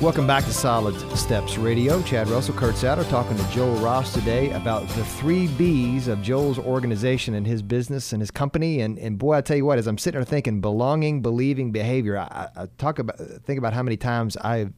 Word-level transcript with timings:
Welcome 0.00 0.26
back 0.26 0.44
to 0.44 0.52
Solid 0.52 0.98
Steps 1.16 1.56
Radio. 1.56 2.02
Chad 2.02 2.28
Russell, 2.28 2.54
Kurt 2.54 2.74
Satter, 2.74 3.08
talking 3.08 3.36
to 3.36 3.50
Joel 3.50 3.76
Ross 3.76 4.12
today 4.12 4.50
about 4.50 4.86
the 4.88 5.04
three 5.04 5.46
B's 5.46 6.08
of 6.08 6.20
Joel's 6.20 6.58
organization 6.58 7.34
and 7.34 7.46
his 7.46 7.62
business 7.62 8.12
and 8.12 8.20
his 8.20 8.30
company. 8.30 8.80
And, 8.80 8.98
and 8.98 9.16
boy, 9.16 9.34
I 9.34 9.40
tell 9.40 9.56
you 9.56 9.64
what, 9.64 9.78
as 9.78 9.86
I'm 9.86 9.96
sitting 9.96 10.18
there 10.18 10.26
thinking, 10.26 10.60
belonging, 10.60 11.22
believing, 11.22 11.70
behavior. 11.70 12.18
I, 12.18 12.48
I 12.56 12.66
talk 12.76 12.98
about 12.98 13.18
think 13.18 13.56
about 13.56 13.72
how 13.72 13.84
many 13.84 13.96
times 13.96 14.36
I've 14.38 14.72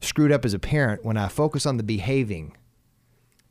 screwed 0.00 0.32
up 0.32 0.46
as 0.46 0.54
a 0.54 0.58
parent 0.58 1.04
when 1.04 1.18
I 1.18 1.28
focus 1.28 1.66
on 1.66 1.76
the 1.76 1.84
behaving, 1.84 2.56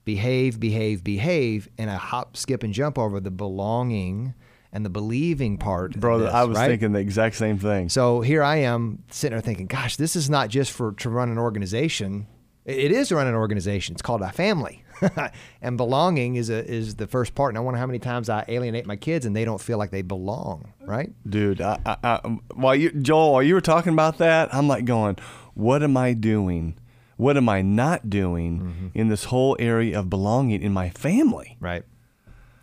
behave, 0.04 0.60
behave, 0.60 1.04
behave, 1.04 1.70
and 1.78 1.92
I 1.92 1.96
hop, 1.96 2.36
skip, 2.36 2.64
and 2.64 2.74
jump 2.74 2.98
over 2.98 3.20
the 3.20 3.32
belonging 3.32 4.34
and 4.74 4.84
the 4.84 4.90
believing 4.90 5.58
part. 5.58 5.98
Brother, 5.98 6.26
this, 6.26 6.34
I 6.34 6.44
was 6.44 6.58
right? 6.58 6.68
thinking 6.68 6.92
the 6.92 7.00
exact 7.00 7.36
same 7.36 7.60
thing. 7.60 7.88
So 7.90 8.22
here 8.22 8.44
I 8.44 8.58
am 8.58 9.04
sitting 9.10 9.36
there 9.36 9.42
thinking, 9.42 9.68
gosh, 9.68 9.96
this 9.96 10.16
is 10.16 10.30
not 10.30 10.50
just 10.50 10.72
for 10.72 10.94
to 10.94 11.10
run 11.10 11.30
an 11.30 11.38
organization. 11.38 12.28
It 12.66 12.92
is 12.92 13.10
to 13.10 13.16
run 13.16 13.28
an 13.28 13.36
organization. 13.36 13.94
It's 13.94 14.02
called 14.02 14.22
a 14.22 14.32
family, 14.32 14.84
and 15.62 15.78
belonging 15.78 16.36
is 16.36 16.50
a 16.50 16.66
is 16.66 16.96
the 16.96 17.08
first 17.08 17.36
part. 17.36 17.52
And 17.52 17.58
I 17.58 17.62
wonder 17.62 17.78
how 17.78 17.86
many 17.86 18.00
times 18.00 18.30
I 18.30 18.46
alienate 18.48 18.86
my 18.86 18.96
kids 18.96 19.26
and 19.26 19.36
they 19.36 19.46
don't 19.46 19.62
feel 19.62 19.78
like 19.78 19.92
they 19.92 20.02
belong. 20.02 20.74
Right, 20.82 21.12
dude. 21.30 21.62
I, 21.62 21.80
I, 21.86 21.98
I, 22.04 22.18
while 22.56 22.76
you, 22.76 22.90
Joel, 22.92 23.34
while 23.34 23.44
you 23.44 23.54
were 23.54 23.62
talking 23.62 23.94
about 23.94 24.18
that, 24.18 24.54
I'm 24.54 24.68
like 24.68 24.86
going, 24.86 25.18
what 25.54 25.84
am 25.84 25.96
I 25.98 26.14
doing? 26.14 26.78
What 27.18 27.38
am 27.38 27.48
I 27.48 27.62
not 27.62 28.10
doing 28.10 28.60
mm-hmm. 28.60 28.88
in 28.94 29.10
this 29.10 29.26
whole 29.26 29.56
area 29.60 30.00
of 30.00 30.10
belonging 30.10 30.62
in 30.62 30.74
my 30.74 30.90
family? 30.90 31.58
Right. 31.60 31.84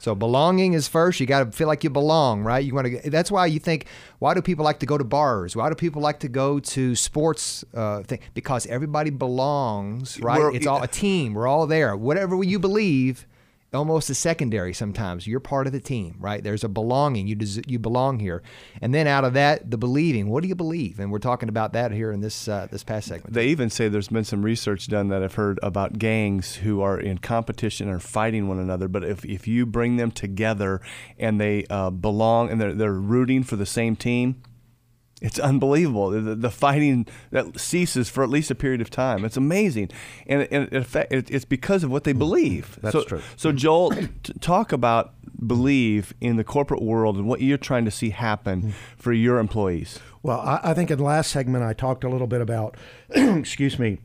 So 0.00 0.14
belonging 0.14 0.72
is 0.72 0.88
first. 0.88 1.20
You 1.20 1.26
got 1.26 1.44
to 1.44 1.52
feel 1.52 1.68
like 1.68 1.84
you 1.84 1.90
belong, 1.90 2.42
right? 2.42 2.64
You 2.64 2.74
want 2.74 2.86
to. 2.86 3.10
That's 3.10 3.30
why 3.30 3.46
you 3.46 3.60
think. 3.60 3.84
Why 4.18 4.32
do 4.32 4.40
people 4.40 4.64
like 4.64 4.80
to 4.80 4.86
go 4.86 4.96
to 4.96 5.04
bars? 5.04 5.54
Why 5.54 5.68
do 5.68 5.74
people 5.74 6.00
like 6.00 6.20
to 6.20 6.28
go 6.28 6.58
to 6.58 6.94
sports 6.96 7.64
uh, 7.74 8.02
thing? 8.02 8.20
Because 8.32 8.66
everybody 8.66 9.10
belongs, 9.10 10.18
right? 10.20 10.38
We're, 10.38 10.54
it's 10.54 10.66
all 10.66 10.82
a 10.82 10.88
team. 10.88 11.34
We're 11.34 11.46
all 11.46 11.66
there. 11.66 11.94
Whatever 11.96 12.42
you 12.42 12.58
believe, 12.58 13.26
almost 13.72 14.10
a 14.10 14.14
secondary 14.14 14.72
sometimes. 14.72 15.26
You're 15.26 15.40
part 15.40 15.66
of 15.66 15.72
the 15.72 15.80
team, 15.80 16.16
right? 16.18 16.42
There's 16.42 16.64
a 16.64 16.68
belonging. 16.68 17.26
You 17.26 17.34
des- 17.34 17.62
you 17.66 17.78
belong 17.78 18.18
here, 18.18 18.42
and 18.80 18.94
then 18.94 19.06
out 19.06 19.24
of 19.24 19.34
that, 19.34 19.70
the 19.70 19.78
believing. 19.78 20.28
What 20.28 20.42
do 20.42 20.48
you 20.48 20.54
believe? 20.54 20.98
And 20.98 21.10
we're 21.12 21.18
talking 21.18 21.48
about 21.48 21.72
that 21.74 21.92
here 21.92 22.12
in 22.12 22.20
this 22.20 22.48
uh, 22.48 22.68
this 22.70 22.84
past 22.84 23.08
segment. 23.08 23.34
They 23.34 23.46
even 23.46 23.70
say 23.70 23.88
there's 23.88 24.08
been 24.08 24.24
some 24.24 24.42
research 24.42 24.88
done 24.88 25.08
that 25.08 25.22
I've 25.22 25.34
heard 25.34 25.58
about 25.62 25.98
gangs 25.98 26.56
who 26.56 26.80
are 26.80 26.98
in 26.98 27.18
competition 27.18 27.88
or 27.88 27.98
fighting 28.00 28.48
one 28.48 28.58
another. 28.58 28.88
But 28.88 29.04
if, 29.04 29.24
if 29.24 29.46
you 29.46 29.66
bring 29.66 29.96
them 29.96 30.10
together 30.10 30.80
and 31.18 31.40
they 31.40 31.66
uh, 31.70 31.90
belong 31.90 32.50
and 32.50 32.60
they're 32.60 32.74
they're 32.74 32.92
rooting 32.92 33.42
for 33.42 33.56
the 33.56 33.66
same 33.66 33.96
team, 33.96 34.42
it's 35.20 35.38
unbelievable. 35.38 36.10
The, 36.10 36.34
the, 36.34 36.50
fighting 36.50 37.06
that 37.30 37.58
ceases 37.58 38.08
for 38.08 38.24
at 38.24 38.30
least 38.30 38.50
a 38.50 38.54
period 38.54 38.80
of 38.80 38.90
time. 38.90 39.24
It's 39.24 39.36
amazing, 39.36 39.90
and, 40.26 40.48
and 40.50 40.68
it, 40.72 41.30
it's 41.30 41.44
because 41.44 41.84
of 41.84 41.90
what 41.90 42.04
they 42.04 42.12
hmm. 42.12 42.18
believe. 42.18 42.78
That's 42.82 42.92
so, 42.92 43.04
true. 43.04 43.22
So, 43.36 43.50
hmm. 43.50 43.56
Joel, 43.56 43.90
t- 43.90 44.32
talk 44.40 44.72
about 44.72 45.14
believe 45.46 46.12
in 46.20 46.36
the 46.36 46.44
corporate 46.44 46.82
world 46.82 47.16
and 47.16 47.26
what 47.26 47.40
you're 47.40 47.58
trying 47.58 47.84
to 47.84 47.90
see 47.90 48.10
happen 48.10 48.60
hmm. 48.60 48.70
for 48.96 49.12
your 49.12 49.38
employees. 49.38 49.98
Well, 50.22 50.40
I, 50.40 50.60
I 50.62 50.74
think 50.74 50.90
in 50.90 50.98
the 50.98 51.04
last 51.04 51.30
segment 51.30 51.64
I 51.64 51.72
talked 51.72 52.04
a 52.04 52.08
little 52.08 52.26
bit 52.26 52.40
about, 52.40 52.76
excuse 53.10 53.78
me, 53.78 53.98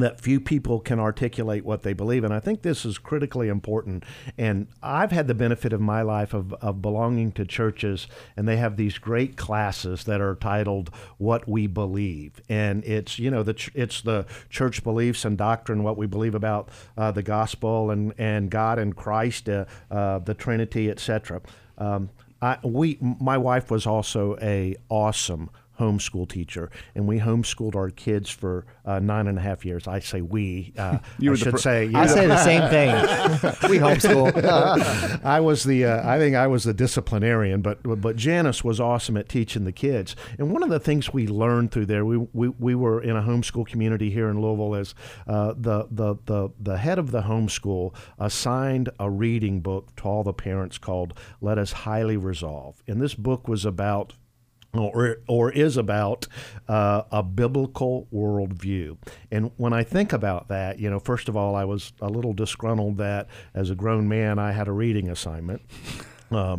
that 0.00 0.20
few 0.20 0.40
people 0.40 0.80
can 0.80 0.98
articulate 0.98 1.64
what 1.64 1.82
they 1.82 1.92
believe. 1.92 2.24
And 2.24 2.32
I 2.32 2.40
think 2.40 2.62
this 2.62 2.84
is 2.84 2.98
critically 2.98 3.48
important. 3.48 4.04
And 4.36 4.68
I've 4.82 5.12
had 5.12 5.26
the 5.26 5.34
benefit 5.34 5.72
of 5.72 5.80
my 5.80 6.02
life 6.02 6.34
of, 6.34 6.52
of 6.54 6.82
belonging 6.82 7.32
to 7.32 7.44
churches, 7.44 8.06
and 8.36 8.46
they 8.46 8.56
have 8.56 8.76
these 8.76 8.98
great 8.98 9.36
classes 9.36 10.04
that 10.04 10.20
are 10.20 10.34
titled 10.34 10.90
What 11.18 11.48
We 11.48 11.66
Believe. 11.66 12.40
And 12.48 12.84
it's, 12.84 13.18
you 13.18 13.30
know, 13.30 13.42
the 13.42 13.54
ch- 13.54 13.70
it's 13.74 14.00
the 14.02 14.26
church 14.50 14.82
beliefs 14.82 15.24
and 15.24 15.36
doctrine, 15.38 15.82
what 15.82 15.96
we 15.96 16.06
believe 16.06 16.34
about 16.34 16.68
uh, 16.96 17.10
the 17.10 17.22
gospel 17.22 17.90
and, 17.90 18.12
and 18.18 18.50
God 18.50 18.78
and 18.78 18.96
Christ, 18.96 19.48
uh, 19.48 19.64
uh, 19.90 20.18
the 20.18 20.34
Trinity, 20.34 20.90
etc. 20.90 21.40
Um, 21.76 22.10
I, 22.40 22.58
we, 22.62 22.98
my 23.00 23.36
wife 23.36 23.70
was 23.70 23.86
also 23.86 24.36
a 24.40 24.76
awesome 24.88 25.50
homeschool 25.78 26.28
teacher, 26.28 26.70
and 26.94 27.06
we 27.06 27.18
homeschooled 27.18 27.74
our 27.74 27.90
kids 27.90 28.30
for 28.30 28.66
uh, 28.84 28.98
nine 28.98 29.26
and 29.26 29.38
a 29.38 29.40
half 29.40 29.64
years. 29.64 29.86
I 29.86 30.00
say 30.00 30.20
we. 30.20 30.72
Uh, 30.76 30.98
you 31.18 31.32
I 31.32 31.36
should 31.36 31.52
pr- 31.52 31.58
say. 31.58 31.90
I 31.94 32.06
say 32.06 32.26
the 32.26 32.42
same 32.42 32.68
thing. 32.70 32.94
we 33.70 33.78
homeschool. 33.78 34.44
I 35.24 35.40
was 35.40 35.64
the. 35.64 35.84
Uh, 35.84 36.08
I 36.08 36.18
think 36.18 36.36
I 36.36 36.46
was 36.46 36.64
the 36.64 36.74
disciplinarian, 36.74 37.62
but 37.62 37.82
but 37.82 38.16
Janice 38.16 38.64
was 38.64 38.80
awesome 38.80 39.16
at 39.16 39.28
teaching 39.28 39.64
the 39.64 39.72
kids. 39.72 40.16
And 40.38 40.52
one 40.52 40.62
of 40.62 40.70
the 40.70 40.80
things 40.80 41.12
we 41.12 41.26
learned 41.26 41.70
through 41.70 41.86
there, 41.86 42.04
we 42.04 42.18
we, 42.32 42.48
we 42.48 42.74
were 42.74 43.00
in 43.00 43.16
a 43.16 43.22
homeschool 43.22 43.66
community 43.66 44.10
here 44.10 44.28
in 44.28 44.40
Louisville. 44.40 44.74
As 44.74 44.94
uh, 45.26 45.54
the 45.56 45.86
the 45.90 46.16
the 46.24 46.50
the 46.58 46.78
head 46.78 46.98
of 46.98 47.10
the 47.10 47.22
homeschool 47.22 47.94
assigned 48.18 48.90
a 48.98 49.10
reading 49.10 49.60
book 49.60 49.94
to 49.96 50.04
all 50.04 50.24
the 50.24 50.32
parents 50.32 50.78
called 50.78 51.14
"Let 51.40 51.58
Us 51.58 51.72
Highly 51.72 52.16
Resolve," 52.16 52.82
and 52.86 53.00
this 53.00 53.14
book 53.14 53.48
was 53.48 53.64
about 53.64 54.14
or, 54.74 55.18
or 55.26 55.50
is 55.50 55.76
about 55.76 56.26
uh, 56.68 57.02
a 57.10 57.22
biblical 57.22 58.06
worldview. 58.12 58.96
And 59.30 59.50
when 59.56 59.72
I 59.72 59.82
think 59.82 60.12
about 60.12 60.48
that, 60.48 60.78
you 60.78 60.90
know, 60.90 60.98
first 60.98 61.28
of 61.28 61.36
all, 61.36 61.54
I 61.54 61.64
was 61.64 61.92
a 62.00 62.08
little 62.08 62.32
disgruntled 62.32 62.98
that 62.98 63.28
as 63.54 63.70
a 63.70 63.74
grown 63.74 64.08
man 64.08 64.38
I 64.38 64.52
had 64.52 64.68
a 64.68 64.72
reading 64.72 65.08
assignment. 65.08 65.62
Uh, 66.30 66.58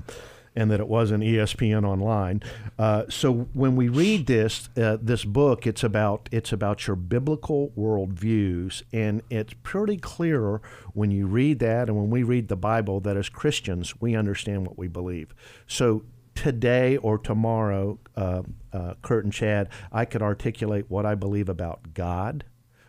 and 0.56 0.72
that 0.72 0.80
it 0.80 0.88
wasn't 0.88 1.24
ESPN 1.24 1.86
online. 1.86 2.42
Uh, 2.78 3.04
so 3.08 3.48
when 3.54 3.76
we 3.76 3.88
read 3.88 4.26
this 4.26 4.68
uh, 4.76 4.98
this 5.02 5.24
book, 5.24 5.66
it's 5.66 5.84
about 5.84 6.28
it's 6.32 6.52
about 6.52 6.88
your 6.88 6.96
biblical 6.96 7.72
worldviews, 7.78 8.84
and 8.92 9.22
it's 9.30 9.54
pretty 9.64 9.96
clear 9.96 10.60
when 10.94 11.12
you 11.12 11.28
read 11.28 11.60
that, 11.60 11.88
and 11.88 11.96
when 11.96 12.10
we 12.10 12.24
read 12.24 12.48
the 12.48 12.58
Bible, 12.58 13.00
that 13.00 13.16
as 13.16 13.30
Christians 13.30 14.02
we 14.02 14.16
understand 14.16 14.66
what 14.66 14.78
we 14.78 14.88
believe. 14.88 15.34
So 15.68 16.04
today 16.40 16.96
or 16.96 17.18
tomorrow, 17.18 18.00
uh, 18.16 18.44
uh, 18.72 18.94
Kurt 19.02 19.26
and 19.26 19.34
Chad, 19.34 19.68
I 19.92 20.06
could 20.06 20.22
articulate 20.22 20.86
what 20.88 21.06
I 21.06 21.14
believe 21.14 21.50
about 21.50 21.94
God, 21.94 22.46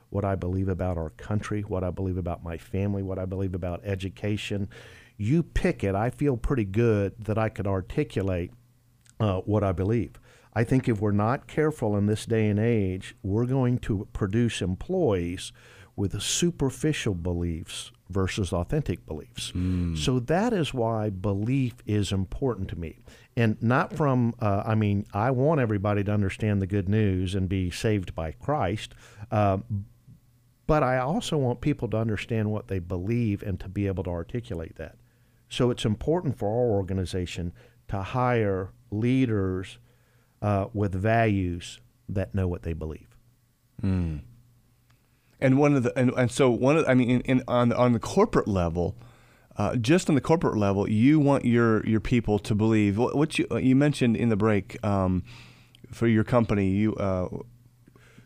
what 0.08 0.24
I 0.24 0.36
believe 0.36 0.68
about 0.68 0.96
our 0.96 1.10
country, 1.10 1.62
what 1.62 1.82
I 1.82 1.90
believe 1.90 2.16
about 2.16 2.44
my 2.44 2.56
family, 2.56 3.02
what 3.02 3.18
I 3.18 3.24
believe 3.24 3.52
about 3.52 3.80
education. 3.84 4.68
You 5.16 5.42
pick 5.42 5.82
it. 5.82 5.96
I 5.96 6.10
feel 6.10 6.36
pretty 6.36 6.64
good 6.64 7.24
that 7.24 7.38
I 7.38 7.48
could 7.48 7.66
articulate 7.66 8.52
uh, 9.18 9.38
what 9.40 9.64
I 9.64 9.72
believe. 9.72 10.12
I 10.54 10.62
think 10.62 10.88
if 10.88 11.00
we're 11.00 11.10
not 11.10 11.48
careful 11.48 11.96
in 11.96 12.06
this 12.06 12.26
day 12.26 12.46
and 12.46 12.60
age, 12.60 13.16
we're 13.20 13.46
going 13.46 13.78
to 13.80 14.06
produce 14.12 14.62
employees 14.62 15.50
with 16.00 16.20
superficial 16.20 17.14
beliefs 17.14 17.92
versus 18.08 18.52
authentic 18.52 19.06
beliefs. 19.06 19.52
Mm. 19.52 19.96
So 19.96 20.18
that 20.18 20.52
is 20.52 20.74
why 20.74 21.10
belief 21.10 21.74
is 21.86 22.10
important 22.10 22.68
to 22.70 22.76
me 22.76 22.98
and 23.36 23.62
not 23.62 23.96
from 23.96 24.34
uh, 24.40 24.62
i 24.66 24.74
mean 24.74 25.06
i 25.14 25.30
want 25.30 25.60
everybody 25.60 26.02
to 26.04 26.12
understand 26.12 26.60
the 26.60 26.66
good 26.66 26.88
news 26.88 27.34
and 27.34 27.48
be 27.48 27.70
saved 27.70 28.14
by 28.14 28.32
christ 28.32 28.94
uh, 29.30 29.58
but 30.66 30.82
i 30.82 30.98
also 30.98 31.36
want 31.36 31.60
people 31.60 31.88
to 31.88 31.96
understand 31.96 32.50
what 32.50 32.68
they 32.68 32.78
believe 32.78 33.42
and 33.42 33.60
to 33.60 33.68
be 33.68 33.86
able 33.86 34.04
to 34.04 34.10
articulate 34.10 34.76
that 34.76 34.96
so 35.48 35.70
it's 35.70 35.84
important 35.84 36.36
for 36.36 36.48
our 36.48 36.70
organization 36.70 37.52
to 37.88 38.00
hire 38.02 38.70
leaders 38.90 39.78
uh, 40.42 40.66
with 40.72 40.94
values 40.94 41.80
that 42.08 42.34
know 42.34 42.48
what 42.48 42.62
they 42.62 42.72
believe 42.72 43.16
mm. 43.82 44.20
And 45.40 45.58
one 45.58 45.74
of 45.74 45.82
the 45.82 45.98
and, 45.98 46.10
and 46.16 46.30
so 46.30 46.50
one 46.50 46.76
of 46.76 46.84
i 46.88 46.94
mean 46.94 47.10
in, 47.10 47.20
in, 47.22 47.44
on, 47.48 47.72
on 47.72 47.92
the 47.92 48.00
corporate 48.00 48.48
level 48.48 48.96
uh, 49.56 49.76
just 49.76 50.08
on 50.08 50.14
the 50.14 50.22
corporate 50.22 50.56
level, 50.56 50.88
you 50.88 51.20
want 51.20 51.44
your 51.44 51.84
your 51.86 52.00
people 52.00 52.38
to 52.38 52.54
believe 52.54 52.96
what, 52.96 53.14
what 53.14 53.38
you 53.38 53.46
you 53.58 53.76
mentioned 53.76 54.16
in 54.16 54.30
the 54.30 54.36
break 54.36 54.82
um, 54.82 55.22
for 55.90 56.06
your 56.06 56.24
company. 56.24 56.70
You 56.70 56.94
uh, 56.94 57.28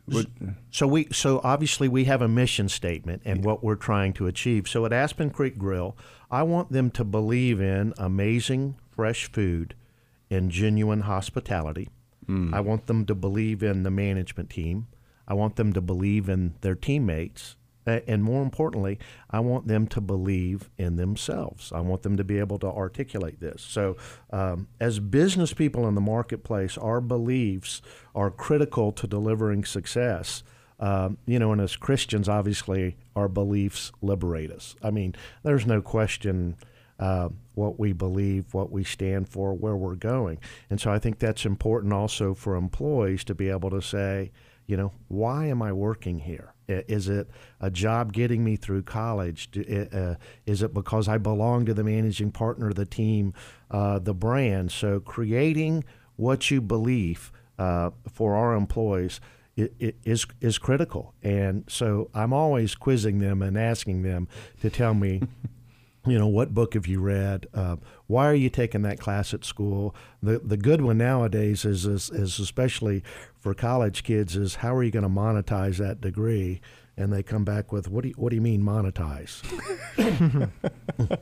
would, 0.07 0.55
so 0.71 0.87
we 0.87 1.09
so 1.11 1.41
obviously 1.43 1.89
we 1.89 2.05
have 2.05 2.23
a 2.23 2.29
mission 2.29 2.69
statement 2.69 3.23
and 3.25 3.41
yeah. 3.41 3.47
what 3.47 3.65
we're 3.65 3.75
trying 3.75 4.13
to 4.13 4.29
achieve. 4.29 4.69
So 4.69 4.87
at 4.87 4.93
Aspen 4.93 5.31
Creek 5.31 5.59
Grill, 5.59 5.97
I 6.31 6.45
want 6.45 6.71
them 6.71 6.91
to 6.93 7.05
believe 7.05 7.61
in 7.61 7.95
amazing 7.99 8.77
fresh 8.91 9.27
food 9.33 9.75
and 10.31 10.53
genuine 10.53 11.01
hospitality. 11.01 11.89
Mm. 12.29 12.55
I 12.55 12.61
want 12.61 12.87
them 12.87 13.07
to 13.07 13.15
believe 13.15 13.63
in 13.63 13.83
the 13.83 13.91
management 13.91 14.51
team. 14.51 14.87
I 15.27 15.35
want 15.35 15.57
them 15.57 15.73
to 15.73 15.81
believe 15.81 16.29
in 16.29 16.55
their 16.61 16.75
teammates 16.75 17.57
and 17.87 18.23
more 18.23 18.43
importantly, 18.43 18.99
I 19.31 19.41
want 19.41 19.67
them 19.67 19.87
to 19.89 20.01
believe 20.01 20.71
in 20.79 20.97
themselves. 20.97 21.73
I 21.73 21.81
want 21.81 22.03
them 22.03 22.17
to 22.17 22.25
be 22.25 22.39
able 22.39 22.59
to 22.61 22.67
articulate 22.67 23.41
this. 23.41 23.63
So, 23.63 23.97
um, 24.31 24.69
as 24.81 25.01
business 25.01 25.53
people 25.53 25.87
in 25.87 25.95
the 25.95 26.01
marketplace, 26.01 26.79
our 26.79 27.01
beliefs 27.01 27.83
are 28.15 28.31
critical 28.31 28.93
to 28.93 29.07
delivering 29.07 29.65
success. 29.65 30.43
Um, 30.81 31.19
you 31.27 31.39
know, 31.39 31.53
and 31.53 31.61
as 31.61 31.77
Christians, 31.77 32.29
obviously, 32.29 32.97
our 33.15 33.29
beliefs 33.29 33.93
liberate 34.03 34.51
us. 34.51 34.75
I 34.83 34.91
mean, 34.91 35.15
there's 35.43 35.67
no 35.67 35.81
question 35.81 36.57
uh, 36.99 37.29
what 37.55 37.79
we 37.79 37.93
believe, 37.93 38.55
what 38.55 38.71
we 38.71 38.83
stand 38.83 39.29
for, 39.29 39.53
where 39.53 39.77
we're 39.77 39.95
going. 39.95 40.39
And 40.71 40.81
so 40.81 40.91
I 40.91 40.99
think 40.99 41.19
that's 41.19 41.45
important 41.45 41.93
also 41.93 42.35
for 42.35 42.57
employees 42.57 43.25
to 43.25 43.35
be 43.35 43.49
able 43.51 43.71
to 43.71 43.83
say, 43.83 44.33
you 44.67 44.77
know, 44.77 44.93
why 45.09 45.47
am 45.47 45.63
I 45.63 45.73
working 45.73 46.21
here? 46.21 46.55
Is 46.67 47.09
it 47.09 47.29
a 47.61 47.71
job 47.71 48.13
getting 48.13 48.43
me 48.43 48.57
through 48.57 48.83
college? 48.83 49.51
Uh, 49.59 50.15
is 50.47 50.63
it 50.63 50.73
because 50.73 51.09
I 51.09 51.19
belong 51.19 51.67
to 51.67 51.75
the 51.75 51.85
managing 51.85 52.31
partner, 52.31 52.73
the 52.73 52.87
team, 52.87 53.35
uh, 53.71 53.99
the 53.99 54.15
brand? 54.15 54.73
So 54.73 55.01
creating 55.01 55.85
what 56.17 56.51
you 56.51 56.63
believe 56.63 57.31
uh, 57.59 57.91
for 58.11 58.35
our 58.35 58.55
employees 58.55 59.21
is 59.57 60.27
is 60.41 60.59
critical. 60.59 61.15
And 61.23 61.65
so 61.69 62.11
I'm 62.15 62.33
always 62.33 62.75
quizzing 62.75 63.19
them 63.19 63.43
and 63.43 63.59
asking 63.59 64.03
them 64.03 64.29
to 64.63 64.71
tell 64.71 64.95
me. 64.95 65.23
you 66.07 66.19
know 66.19 66.27
what 66.27 66.53
book 66.53 66.75
have 66.75 66.87
you 66.87 67.01
read? 67.01 67.47
Uh, 67.55 67.77
why 68.07 68.27
are 68.27 68.35
you 68.35 68.51
taking 68.51 68.83
that 68.83 68.99
class 69.01 69.33
at 69.33 69.45
school? 69.45 69.95
The 70.23 70.39
the 70.39 70.57
good 70.57 70.81
one 70.81 70.99
nowadays 70.99 71.65
is, 71.65 71.87
is, 71.87 72.11
is 72.11 72.39
especially 72.39 73.03
for 73.39 73.55
college 73.55 74.03
kids 74.03 74.37
is 74.37 74.57
how 74.57 74.75
are 74.75 74.83
you 74.83 74.91
going 74.91 75.05
to 75.05 75.09
monetize 75.09 75.79
that 75.79 76.01
degree? 76.01 76.61
And 76.97 77.13
they 77.13 77.23
come 77.23 77.45
back 77.45 77.73
with 77.73 77.89
what 77.89 78.03
do 78.03 78.09
you, 78.09 78.15
what 78.17 78.31
do 78.31 78.37
you 78.37 78.43
mean 78.43 78.63
monetize? 78.63 79.43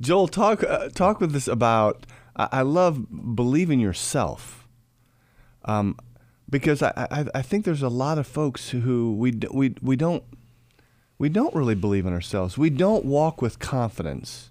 Joel 0.00 0.28
talk 0.28 0.62
uh, 0.62 0.88
talk 0.90 1.20
with 1.20 1.34
us 1.34 1.48
about 1.48 2.06
I, 2.36 2.48
I 2.52 2.62
love 2.62 3.34
believing 3.34 3.80
yourself 3.80 4.68
um, 5.64 5.96
because 6.48 6.82
I, 6.82 6.92
I, 6.96 7.26
I 7.34 7.42
think 7.42 7.64
there's 7.64 7.82
a 7.82 7.88
lot 7.88 8.16
of 8.18 8.26
folks 8.26 8.70
who 8.70 9.14
we 9.14 9.32
we 9.52 9.74
we 9.82 9.96
don't 9.96 10.22
we 11.18 11.28
don't 11.28 11.54
really 11.54 11.74
believe 11.74 12.06
in 12.06 12.12
ourselves. 12.12 12.56
We 12.56 12.70
don't 12.70 13.04
walk 13.04 13.42
with 13.42 13.58
confidence. 13.58 14.50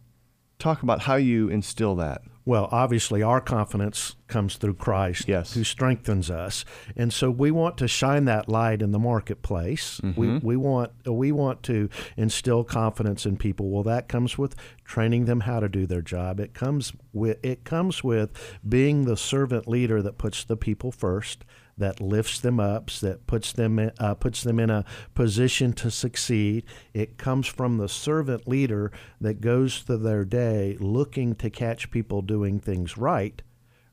Talk 0.60 0.84
about 0.84 1.02
how 1.02 1.16
you 1.16 1.50
instill 1.50 1.96
that. 1.96 2.22
Well, 2.48 2.69
obviously, 2.72 3.22
our 3.22 3.42
confidence 3.42 4.16
comes 4.28 4.56
through 4.56 4.75
Christ, 4.75 5.28
yes. 5.28 5.54
who 5.54 5.66
strengthens 5.66 6.31
us, 6.31 6.64
and 6.96 7.12
so 7.12 7.30
we 7.30 7.52
want 7.52 7.78
to 7.80 7.90
shine 7.90 8.24
that 8.24 8.48
light 8.48 8.81
in 8.81 8.94
the 8.94 9.00
marketplace. 9.00 10.00
Mm-hmm. 10.02 10.19
We, 10.19 10.38
we 10.38 10.56
want 10.56 10.92
we 11.06 11.34
want 11.34 11.62
to 11.64 11.90
instill 12.16 12.64
confidence 12.64 13.25
in 13.25 13.36
people. 13.36 13.69
Well, 13.69 13.84
that 13.84 14.08
comes 14.08 14.38
with 14.38 14.56
training 14.86 15.25
them 15.25 15.42
how 15.42 15.60
to 15.60 15.68
do 15.68 15.86
their 15.86 16.02
job. 16.02 16.40
It 16.40 16.54
comes 16.54 16.94
with 17.12 17.38
it 17.44 17.66
comes 17.66 18.02
with 18.02 18.31
being 18.68 19.04
the 19.04 19.18
servant 19.18 19.68
leader 19.68 20.02
that 20.02 20.18
puts 20.18 20.46
the 20.46 20.56
people 20.56 20.94
first 20.94 21.44
that 21.78 22.02
lifts 22.02 22.40
them 22.40 22.60
up, 22.60 22.90
that 23.02 23.28
puts 23.28 23.52
them 23.52 23.80
in, 23.80 23.92
uh, 24.00 24.16
puts 24.16 24.44
them 24.44 24.60
in 24.60 24.70
a 24.70 24.86
position 25.14 25.74
to 25.74 25.92
succeed. 25.92 26.64
It 26.94 27.18
comes 27.18 27.48
from 27.48 27.78
the 27.78 27.90
servant 27.90 28.48
leader 28.48 28.92
that 29.22 29.42
goes 29.42 29.80
through 29.80 29.98
their 29.98 30.26
day 30.26 30.78
looking 30.80 31.36
to 31.36 31.50
catch 31.50 31.92
people 31.92 32.22
doing 32.22 32.60
things 32.60 32.98
right 32.98 33.42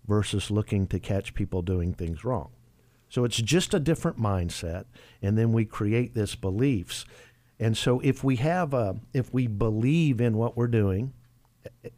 versus 0.07 0.51
looking 0.51 0.87
to 0.89 0.99
catch 0.99 1.35
people 1.35 1.63
doing 1.63 1.95
things 1.95 2.25
wrong. 2.25 2.51
So 3.09 3.25
it's 3.25 3.41
just 3.41 3.75
a 3.75 3.81
different 3.81 4.19
mindset, 4.19 4.87
and 5.23 5.39
then 5.39 5.53
we 5.53 5.65
create 5.65 6.15
this 6.15 6.35
beliefs. 6.35 7.05
And 7.61 7.77
so 7.77 8.01
if 8.01 8.25
we 8.25 8.37
have 8.37 8.75
a, 8.75 8.97
if 9.13 9.33
we 9.33 9.47
believe 9.47 10.21
in 10.21 10.37
what 10.37 10.57
we're 10.57 10.67
doing, 10.67 11.13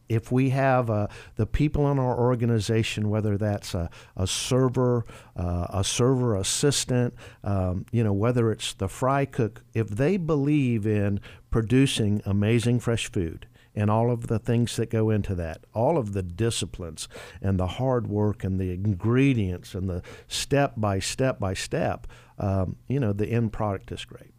if 0.09 0.31
we 0.31 0.51
have 0.51 0.91
uh, 0.91 1.09
the 1.37 1.47
people 1.47 1.91
in 1.91 1.99
our 1.99 2.19
organization, 2.19 3.11
whether 3.11 3.37
that's 3.37 3.75
a, 3.75 3.91
a 4.17 4.27
server, 4.27 5.05
uh, 5.37 5.67
a 5.71 5.85
server 5.85 6.37
assistant, 6.37 7.15
um, 7.43 7.87
you 7.91 8.05
know, 8.05 8.13
whether 8.13 8.51
it's 8.51 8.75
the 8.75 8.89
fry 8.89 9.25
cook, 9.25 9.63
if 9.75 9.89
they 9.89 10.17
believe 10.17 10.87
in 10.87 11.21
producing 11.51 12.23
amazing 12.25 12.81
fresh 12.81 13.11
food 13.11 13.47
and 13.75 13.91
all 13.91 14.11
of 14.11 14.29
the 14.29 14.39
things 14.39 14.77
that 14.77 14.91
go 14.91 15.11
into 15.11 15.35
that, 15.35 15.65
all 15.75 15.99
of 15.99 16.13
the 16.13 16.23
disciplines 16.23 17.09
and 17.43 17.59
the 17.59 17.67
hard 17.67 18.07
work 18.07 18.45
and 18.45 18.59
the 18.59 18.73
ingredients 18.73 19.75
and 19.75 19.89
the 19.89 20.03
step 20.29 20.75
by 20.77 20.99
step 20.99 21.39
by 21.39 21.53
step, 21.53 22.07
um, 22.39 22.77
you 22.87 23.01
know, 23.01 23.13
the 23.13 23.27
end 23.27 23.53
product 23.53 23.91
is 23.93 24.05
great 24.05 24.36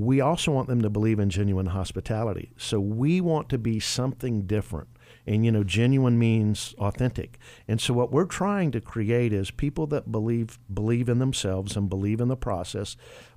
we 0.00 0.20
also 0.20 0.50
want 0.50 0.68
them 0.68 0.80
to 0.82 0.90
believe 0.90 1.18
in 1.18 1.28
genuine 1.30 1.66
hospitality. 1.66 2.52
So 2.56 2.80
we 2.80 3.20
want 3.20 3.48
to 3.50 3.58
be 3.58 3.78
something 3.80 4.42
different. 4.42 4.88
And, 5.26 5.44
you 5.44 5.52
know, 5.52 5.62
genuine 5.62 6.18
means 6.18 6.74
authentic. 6.78 7.38
And 7.68 7.80
so 7.80 7.92
what 7.92 8.10
we're 8.10 8.24
trying 8.24 8.70
to 8.72 8.80
create 8.80 9.32
is 9.32 9.50
people 9.50 9.86
that 9.88 10.10
believe 10.10 10.58
believe 10.72 11.08
in 11.08 11.18
themselves 11.18 11.76
and 11.76 11.90
believe 11.90 12.20
in 12.20 12.28
the 12.28 12.36
process, 12.36 12.96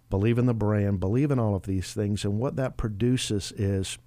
believe 0.10 0.38
in 0.38 0.46
the 0.46 0.54
brand, 0.54 1.00
believe 1.00 1.32
in 1.32 1.40
all 1.40 1.56
of 1.56 1.64
these 1.64 1.94
things. 1.94 2.24
And 2.24 2.40
what 2.40 2.56
that 2.56 2.78
produces 2.78 3.52
is 3.58 3.98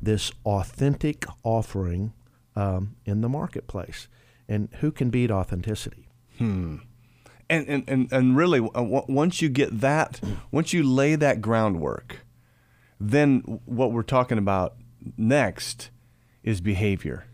this 0.00 0.30
authentic 0.44 1.24
offering 1.42 2.12
um, 2.54 2.96
in 3.06 3.22
the 3.22 3.28
marketplace. 3.28 4.08
And 4.48 4.68
who 4.80 4.92
can 4.92 5.08
beat 5.08 5.30
authenticity? 5.30 6.08
Hmm 6.36 6.78
and, 7.52 7.68
and, 7.68 7.84
and, 7.86 8.12
and 8.12 8.36
really, 8.36 8.60
uh, 8.74 8.82
once 8.82 9.42
you 9.42 9.50
get 9.50 9.80
that, 9.80 10.20
once 10.50 10.72
you 10.72 10.82
lay 10.82 11.16
that 11.16 11.42
groundwork, 11.42 12.20
then 12.98 13.60
what 13.66 13.92
we're 13.92 14.02
talking 14.02 14.38
about 14.38 14.76
next 15.18 15.90
is 16.42 16.62
behavior. 16.62 17.26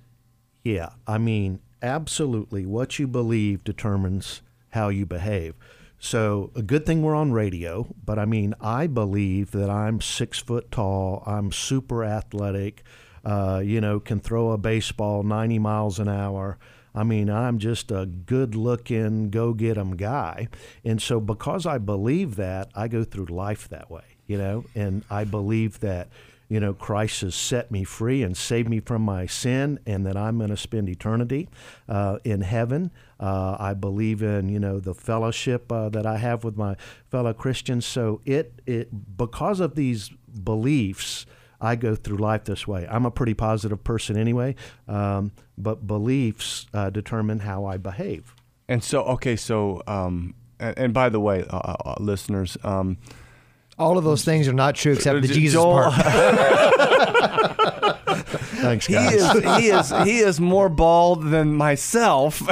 Yeah, 0.65 0.91
I 1.07 1.19
mean, 1.19 1.61
absolutely. 1.83 2.67
What 2.67 2.99
you 2.99 3.07
believe 3.07 3.63
determines 3.63 4.43
how 4.71 4.89
you 4.89 5.07
behave. 5.07 5.55
So, 6.01 6.51
a 6.55 6.63
good 6.63 6.85
thing 6.85 7.03
we're 7.03 7.15
on 7.15 7.33
radio, 7.33 7.87
but 8.05 8.19
I 8.19 8.25
mean, 8.25 8.55
I 8.61 8.87
believe 8.87 9.53
that 9.53 9.71
I'm 9.71 10.01
six 10.01 10.39
foot 10.39 10.71
tall, 10.71 11.23
I'm 11.27 11.53
super 11.53 12.05
athletic, 12.05 12.83
uh, 13.25 13.63
you 13.65 13.81
know, 13.81 13.99
can 14.01 14.21
throw 14.21 14.51
a 14.51 14.59
baseball 14.59 15.23
90 15.23 15.59
miles 15.59 15.99
an 15.99 16.09
hour. 16.09 16.59
I 16.95 17.05
mean, 17.05 17.31
I'm 17.31 17.59
just 17.59 17.91
a 17.91 18.07
good 18.07 18.55
looking, 18.55 19.31
go 19.31 19.53
get 19.53 19.79
'em 19.79 19.97
guy. 19.97 20.49
And 20.85 21.01
so, 21.01 21.21
because 21.21 21.67
I 21.67 21.79
believe 21.79 22.37
that, 22.37 22.71
I 22.75 22.89
go 22.89 23.05
through 23.05 23.27
life 23.27 23.69
that 23.69 23.91
way, 23.91 24.17
you 24.27 24.39
know, 24.39 24.65
and 24.75 25.05
I 25.11 25.25
believe 25.25 25.81
that, 25.81 26.09
you 26.49 26.61
know, 26.61 26.73
Christ 26.73 27.21
has 27.21 27.35
set 27.35 27.71
me 27.71 27.85
free 27.85 28.23
and 28.23 28.35
saved 28.37 28.71
me 28.71 28.81
from 28.81 29.03
my 29.03 29.27
sin, 29.27 29.79
and 29.87 30.07
that 30.07 30.17
I'm 30.17 30.39
going 30.39 30.51
to 30.51 30.57
spend 30.57 30.89
eternity 30.89 31.49
uh, 31.89 32.19
in 32.25 32.41
heaven. 32.41 32.91
Uh, 33.21 33.57
I 33.61 33.75
believe 33.75 34.23
in, 34.23 34.49
you 34.49 34.59
know, 34.59 34.81
the 34.81 34.95
fellowship 34.95 35.71
uh, 35.71 35.91
that 35.91 36.07
I 36.07 36.17
have 36.17 36.45
with 36.45 36.57
my 36.57 36.77
fellow 37.11 37.35
Christians. 37.35 37.85
So, 37.85 38.23
it, 38.25 38.63
it 38.67 39.17
because 39.17 39.61
of 39.61 39.75
these 39.75 40.11
beliefs, 40.43 41.27
I 41.61 41.77
go 41.77 41.95
through 41.95 42.19
life 42.19 42.45
this 42.45 42.69
way. 42.69 42.87
I'm 42.89 43.05
a 43.05 43.11
pretty 43.11 43.35
positive 43.35 43.83
person 43.83 44.17
anyway, 44.17 44.55
um, 44.87 45.33
but 45.57 45.87
beliefs 45.87 46.67
uh, 46.73 46.91
determine 46.91 47.41
how 47.41 47.65
I 47.65 47.77
behave. 47.77 48.35
And 48.69 48.85
so, 48.85 49.03
okay, 49.05 49.37
so, 49.37 49.83
um, 49.87 50.35
and, 50.61 50.79
and, 50.79 50.95
by 50.95 51.09
the 51.09 51.21
way, 51.21 51.45
uh, 51.49 51.57
uh, 51.57 51.77
uh 51.85 51.95
listeners, 51.99 52.57
um, 52.63 52.99
all 53.79 53.97
of 53.97 54.05
those 54.05 54.25
things 54.25 54.47
are 54.47 54.53
not 54.53 54.75
true 54.75 54.93
except 54.93 55.23
the 55.23 55.29
Jesus 55.29 55.55
Joel, 55.55 55.91
part. 55.91 55.95
Thanks, 58.59 58.89
guys. 58.89 59.11
He 59.11 59.17
is, 59.17 59.33
he 59.33 59.69
is 59.69 59.91
he 60.05 60.19
is 60.19 60.41
more 60.41 60.69
bald 60.69 61.31
than 61.31 61.55
myself. 61.55 62.43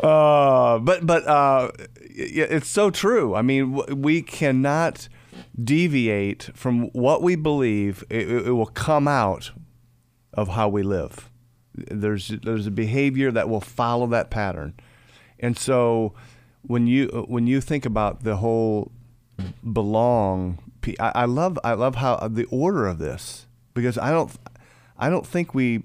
uh, 0.00 0.78
but 0.78 1.06
but 1.06 1.26
uh, 1.26 1.70
it's 2.00 2.68
so 2.68 2.90
true. 2.90 3.36
I 3.36 3.42
mean, 3.42 3.80
we 4.00 4.22
cannot 4.22 5.08
deviate 5.64 6.50
from 6.54 6.88
what 6.90 7.22
we 7.22 7.36
believe, 7.36 8.04
it, 8.10 8.28
it 8.28 8.52
will 8.52 8.66
come 8.66 9.08
out 9.08 9.52
of 10.34 10.48
how 10.48 10.68
we 10.68 10.82
live. 10.82 11.30
There's 11.74 12.28
there's 12.28 12.66
a 12.66 12.70
behavior 12.70 13.30
that 13.30 13.48
will 13.48 13.60
follow 13.60 14.06
that 14.08 14.30
pattern, 14.30 14.74
and 15.38 15.56
so 15.56 16.14
when 16.62 16.86
you 16.86 17.06
when 17.28 17.46
you 17.46 17.60
think 17.60 17.86
about 17.86 18.24
the 18.24 18.36
whole 18.36 18.90
belong, 19.72 20.58
I, 20.98 21.12
I 21.14 21.24
love 21.24 21.58
I 21.64 21.74
love 21.74 21.96
how 21.96 22.14
uh, 22.14 22.28
the 22.28 22.44
order 22.46 22.86
of 22.86 22.98
this 22.98 23.46
because 23.72 23.96
I 23.96 24.10
don't 24.10 24.30
I 24.98 25.08
don't 25.08 25.26
think 25.26 25.54
we 25.54 25.84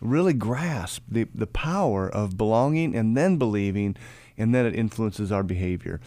really 0.00 0.34
grasp 0.34 1.02
the, 1.08 1.26
the 1.34 1.46
power 1.46 2.08
of 2.08 2.36
belonging 2.36 2.94
and 2.94 3.16
then 3.16 3.38
believing, 3.38 3.96
and 4.36 4.54
then 4.54 4.66
it 4.66 4.74
influences 4.74 5.32
our 5.32 5.42
behavior 5.42 6.00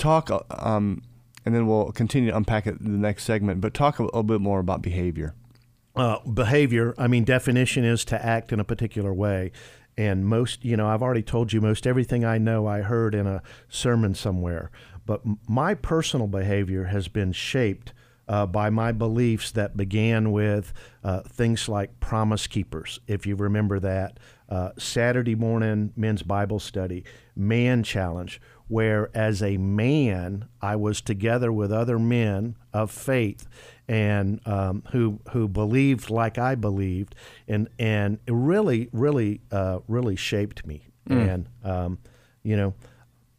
talk, 0.00 0.30
uh, 0.30 0.40
um, 0.50 1.02
and 1.44 1.54
then 1.54 1.66
we'll 1.66 1.92
continue 1.92 2.30
to 2.30 2.36
unpack 2.36 2.66
it 2.66 2.80
in 2.80 2.92
the 2.92 2.98
next 2.98 3.24
segment, 3.24 3.60
but 3.60 3.74
talk 3.74 3.98
a 3.98 4.04
little 4.04 4.22
bit 4.22 4.40
more 4.40 4.58
about 4.58 4.82
behavior. 4.82 5.34
Uh, 5.96 6.18
behavior, 6.20 6.94
I 6.98 7.06
mean, 7.06 7.24
definition 7.24 7.84
is 7.84 8.04
to 8.06 8.24
act 8.24 8.52
in 8.52 8.60
a 8.60 8.64
particular 8.64 9.12
way. 9.12 9.52
And 9.96 10.24
most, 10.24 10.64
you 10.64 10.76
know, 10.76 10.88
I've 10.88 11.02
already 11.02 11.22
told 11.22 11.52
you 11.52 11.60
most 11.60 11.86
everything 11.86 12.24
I 12.24 12.38
know 12.38 12.66
I 12.66 12.80
heard 12.80 13.14
in 13.14 13.26
a 13.26 13.42
sermon 13.68 14.14
somewhere. 14.14 14.70
But 15.04 15.22
my 15.48 15.74
personal 15.74 16.26
behavior 16.26 16.84
has 16.84 17.08
been 17.08 17.32
shaped 17.32 17.92
uh, 18.28 18.46
by 18.46 18.70
my 18.70 18.92
beliefs 18.92 19.50
that 19.50 19.76
began 19.76 20.30
with 20.30 20.72
uh, 21.02 21.20
things 21.22 21.68
like 21.68 21.98
Promise 21.98 22.46
Keepers, 22.46 23.00
if 23.08 23.26
you 23.26 23.34
remember 23.34 23.80
that, 23.80 24.18
uh, 24.48 24.70
Saturday 24.78 25.34
morning 25.34 25.92
men's 25.96 26.22
Bible 26.22 26.60
study, 26.60 27.04
Man 27.34 27.82
Challenge, 27.82 28.40
where 28.70 29.10
as 29.14 29.42
a 29.42 29.56
man 29.56 30.46
I 30.62 30.76
was 30.76 31.00
together 31.00 31.52
with 31.52 31.72
other 31.72 31.98
men 31.98 32.54
of 32.72 32.92
faith 32.92 33.48
and 33.88 34.40
um, 34.46 34.84
who 34.92 35.18
who 35.32 35.48
believed 35.48 36.08
like 36.08 36.38
I 36.38 36.54
believed, 36.54 37.16
and 37.48 37.68
and 37.80 38.20
it 38.24 38.32
really 38.32 38.88
really 38.92 39.40
uh, 39.50 39.80
really 39.88 40.14
shaped 40.14 40.64
me. 40.64 40.86
And 41.08 41.48
um, 41.64 41.98
you 42.44 42.56
know, 42.56 42.74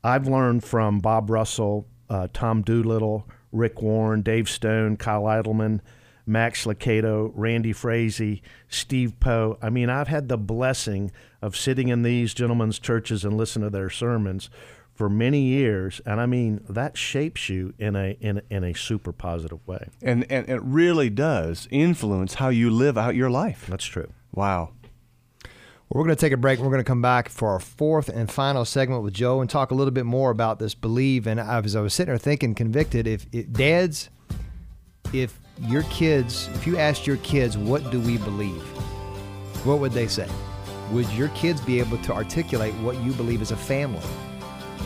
I've 0.04 0.28
learned 0.28 0.66
from 0.66 1.00
Bob 1.00 1.30
Russell, 1.30 1.88
uh, 2.10 2.28
Tom 2.34 2.64
Doolittle, 2.64 3.26
Rick 3.54 3.82
Warren, 3.82 4.24
Dave 4.24 4.50
Stone, 4.50 4.98
Kyle 4.98 5.24
Idleman, 5.24 5.80
Max 6.26 6.66
Lucado, 6.66 7.32
Randy 7.34 7.72
Frazee, 7.72 8.42
Steve 8.68 9.18
Poe. 9.22 9.58
I 9.62 9.70
mean, 9.70 9.90
I've 9.90 10.10
had 10.10 10.28
the 10.28 10.38
blessing 10.38 11.12
of 11.42 11.56
sitting 11.56 11.88
in 11.88 12.04
these 12.04 12.34
gentlemen's 12.34 12.78
churches 12.78 13.24
and 13.24 13.38
listen 13.38 13.62
to 13.62 13.70
their 13.70 13.90
sermons 13.90 14.50
for 15.02 15.10
many 15.10 15.42
years, 15.42 16.00
and 16.06 16.22
I 16.22 16.28
mean 16.28 16.64
that 16.70 16.96
shapes 16.96 17.50
you 17.50 17.74
in 17.80 17.96
a 17.96 18.16
in, 18.22 18.38
a- 18.38 18.44
in 18.52 18.64
a 18.64 18.76
super 18.76 19.12
positive 19.12 19.68
way. 19.68 19.88
And, 20.04 20.32
and 20.32 20.48
it 20.48 20.62
really 20.62 21.10
does 21.10 21.68
influence 21.72 22.36
how 22.36 22.50
you 22.50 22.70
live 22.70 23.00
out 23.00 23.16
your 23.16 23.32
life. 23.32 23.66
That's 23.68 23.84
true. 23.84 24.12
Wow. 24.32 24.74
Well, 25.44 25.50
we're 25.90 26.04
going 26.04 26.16
to 26.16 26.22
take 26.22 26.34
a 26.34 26.38
break. 26.38 26.60
We're 26.60 26.66
going 26.70 26.82
to 26.82 26.84
come 26.84 27.02
back 27.02 27.30
for 27.30 27.50
our 27.50 27.60
fourth 27.60 28.10
and 28.10 28.32
final 28.32 28.64
segment 28.64 29.02
with 29.02 29.16
Joe 29.16 29.42
and 29.42 29.50
talk 29.50 29.72
a 29.72 29.74
little 29.74 29.90
bit 29.90 30.06
more 30.06 30.30
about 30.30 30.60
this 30.60 30.76
believe. 30.76 31.26
And 31.26 31.42
I 31.42 31.60
was, 31.62 31.76
I 31.76 31.82
was 31.82 31.96
sitting 31.96 32.12
there 32.12 32.20
thinking, 32.20 32.54
convicted. 32.54 33.08
If, 33.08 33.26
if 33.32 33.52
dads, 33.52 34.12
if 35.14 35.40
your 35.62 35.82
kids, 35.90 36.48
if 36.54 36.68
you 36.68 36.78
asked 36.78 37.08
your 37.08 37.18
kids, 37.18 37.58
what 37.58 37.90
do 37.90 38.00
we 38.00 38.20
believe? 38.20 38.62
What 39.66 39.80
would 39.80 39.94
they 39.94 40.08
say? 40.08 40.30
Would 40.92 41.10
your 41.14 41.30
kids 41.30 41.60
be 41.60 41.80
able 41.80 41.98
to 42.04 42.14
articulate 42.14 42.76
what 42.76 43.02
you 43.02 43.14
believe 43.14 43.42
as 43.42 43.50
a 43.50 43.58
family? 43.58 44.04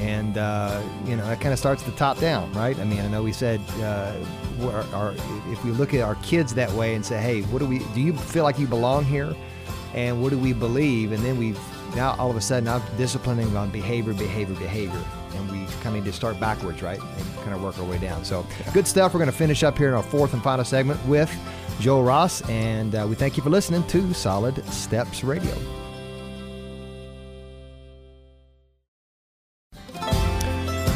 And 0.02 0.38
uh, 0.38 0.82
you 1.06 1.16
know 1.16 1.26
that 1.26 1.40
kind 1.40 1.54
of 1.54 1.60
starts 1.60 1.84
the 1.84 1.92
top 1.92 2.20
down, 2.20 2.52
right? 2.54 2.78
I 2.78 2.84
mean, 2.84 3.00
I 3.00 3.08
know 3.08 3.24
we 3.24 3.32
said 3.32 3.62
uh, 3.80 4.14
our, 4.62 4.84
our, 4.94 5.16
if 5.52 5.64
we 5.64 5.72
look 5.72 5.94
at 5.94 6.02
our 6.02 6.16
kids 6.16 6.54
that 6.56 6.72
way 6.72 6.96
and 6.96 7.06
say, 7.06 7.22
"Hey, 7.22 7.42
what 7.44 7.60
do 7.60 7.66
we? 7.66 7.80
Do 7.94 8.02
you 8.02 8.14
feel 8.14 8.44
like 8.44 8.60
you 8.60 8.68
belong 8.68 9.06
here?" 9.06 9.36
and 9.96 10.22
what 10.22 10.30
do 10.30 10.38
we 10.38 10.54
believe? 10.54 11.12
And 11.14 11.24
then 11.24 11.38
we've 11.38 11.60
now 11.96 12.16
all 12.20 12.30
of 12.30 12.36
a 12.36 12.42
sudden 12.42 12.68
I'm 12.68 12.82
disciplining 12.98 13.56
on 13.58 13.72
behavior, 13.72 14.14
behavior, 14.14 14.56
behavior, 14.56 15.02
and 15.34 15.52
we 15.52 15.66
kind 15.76 15.88
of 15.88 15.94
need 15.96 16.06
to 16.06 16.14
start 16.14 16.40
backwards, 16.40 16.84
right, 16.84 17.00
and 17.00 17.36
kind 17.38 17.54
of 17.54 17.64
work 17.64 17.80
our 17.80 17.86
way 17.86 17.98
down. 17.98 18.24
So 18.24 18.46
good 18.74 18.86
stuff. 18.86 19.14
We're 19.14 19.20
going 19.20 19.32
to 19.32 19.38
finish 19.38 19.64
up 19.64 19.78
here 19.78 19.88
in 19.88 19.94
our 19.94 20.04
fourth 20.04 20.34
and 20.34 20.44
final 20.44 20.66
segment 20.66 21.04
with 21.06 21.34
Joel 21.80 22.04
Ross, 22.04 22.48
and 22.50 22.94
uh, 22.94 23.06
we 23.10 23.16
thank 23.16 23.38
you 23.38 23.44
for 23.44 23.50
listening 23.50 23.88
to 23.88 24.14
Solid 24.14 24.64
Steps 24.66 25.24
Radio. 25.24 25.85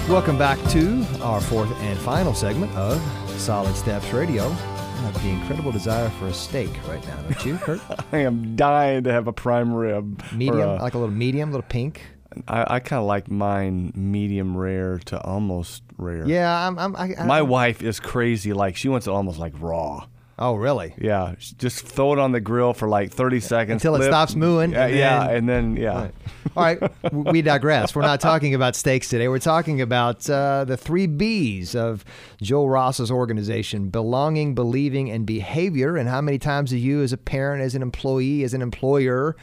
Welcome 0.09 0.39
back 0.39 0.57
to 0.71 1.05
our 1.21 1.39
fourth 1.39 1.71
and 1.81 1.97
final 1.99 2.33
segment 2.33 2.75
of 2.75 2.99
Solid 3.39 3.75
Steps 3.75 4.11
Radio. 4.11 4.45
I 4.45 5.01
have 5.03 5.21
the 5.21 5.29
incredible 5.29 5.71
desire 5.71 6.09
for 6.09 6.25
a 6.27 6.33
steak 6.33 6.69
right 6.87 7.05
now, 7.07 7.15
don't 7.21 7.45
you, 7.45 7.57
Kurt? 7.57 7.79
I 8.11 8.17
am 8.19 8.55
dying 8.55 9.03
to 9.03 9.11
have 9.11 9.27
a 9.27 9.33
prime 9.33 9.71
rib. 9.71 10.23
Medium, 10.33 10.67
a- 10.67 10.75
like 10.77 10.95
a 10.95 10.97
little 10.97 11.13
medium, 11.13 11.49
a 11.49 11.51
little 11.51 11.67
pink. 11.69 12.01
I, 12.47 12.75
I 12.75 12.79
kind 12.79 12.99
of 12.99 13.05
like 13.05 13.29
mine 13.29 13.91
medium 13.95 14.57
rare 14.57 14.97
to 15.05 15.21
almost 15.21 15.83
rare. 15.97 16.25
Yeah, 16.27 16.67
I'm. 16.67 16.79
I'm 16.79 16.95
I, 16.95 17.13
I, 17.19 17.25
My 17.25 17.41
wife 17.43 17.83
is 17.83 17.99
crazy. 17.99 18.51
Like 18.53 18.75
she 18.77 18.89
wants 18.89 19.05
it 19.05 19.11
almost 19.11 19.37
like 19.37 19.53
raw. 19.59 20.07
Oh, 20.41 20.55
really? 20.55 20.93
Yeah, 20.97 21.35
just 21.57 21.85
throw 21.85 22.13
it 22.13 22.19
on 22.19 22.31
the 22.31 22.39
grill 22.39 22.73
for 22.73 22.87
like 22.87 23.11
30 23.11 23.41
seconds 23.41 23.83
Until 23.83 24.01
it 24.01 24.05
stops 24.05 24.35
mooing, 24.35 24.71
Yeah, 24.71 24.85
and 24.85 24.95
yeah, 24.95 25.19
then- 25.27 25.35
and 25.35 25.49
then 25.49 25.75
yeah. 25.75 26.01
Right. 26.01 26.13
All 26.55 26.63
right, 26.63 27.13
we 27.13 27.41
digress. 27.41 27.93
We're 27.93 28.01
not 28.03 28.21
talking 28.21 28.55
about 28.55 28.75
steaks 28.75 29.09
today. 29.09 29.27
We're 29.27 29.39
talking 29.39 29.81
about 29.81 30.27
uh, 30.29 30.63
the 30.63 30.77
three 30.77 31.05
B's 31.07 31.75
of 31.75 32.05
Joel 32.41 32.69
Ross's 32.69 33.11
organization 33.11 33.89
belonging, 33.89 34.55
believing, 34.55 35.11
and 35.11 35.25
behavior. 35.25 35.97
And 35.97 36.07
how 36.07 36.21
many 36.21 36.39
times 36.39 36.69
do 36.69 36.77
you, 36.77 37.03
as 37.03 37.11
a 37.13 37.17
parent, 37.17 37.61
as 37.61 37.75
an 37.75 37.81
employee, 37.81 38.43
as 38.43 38.53
an 38.53 38.61
employer, 38.61 39.35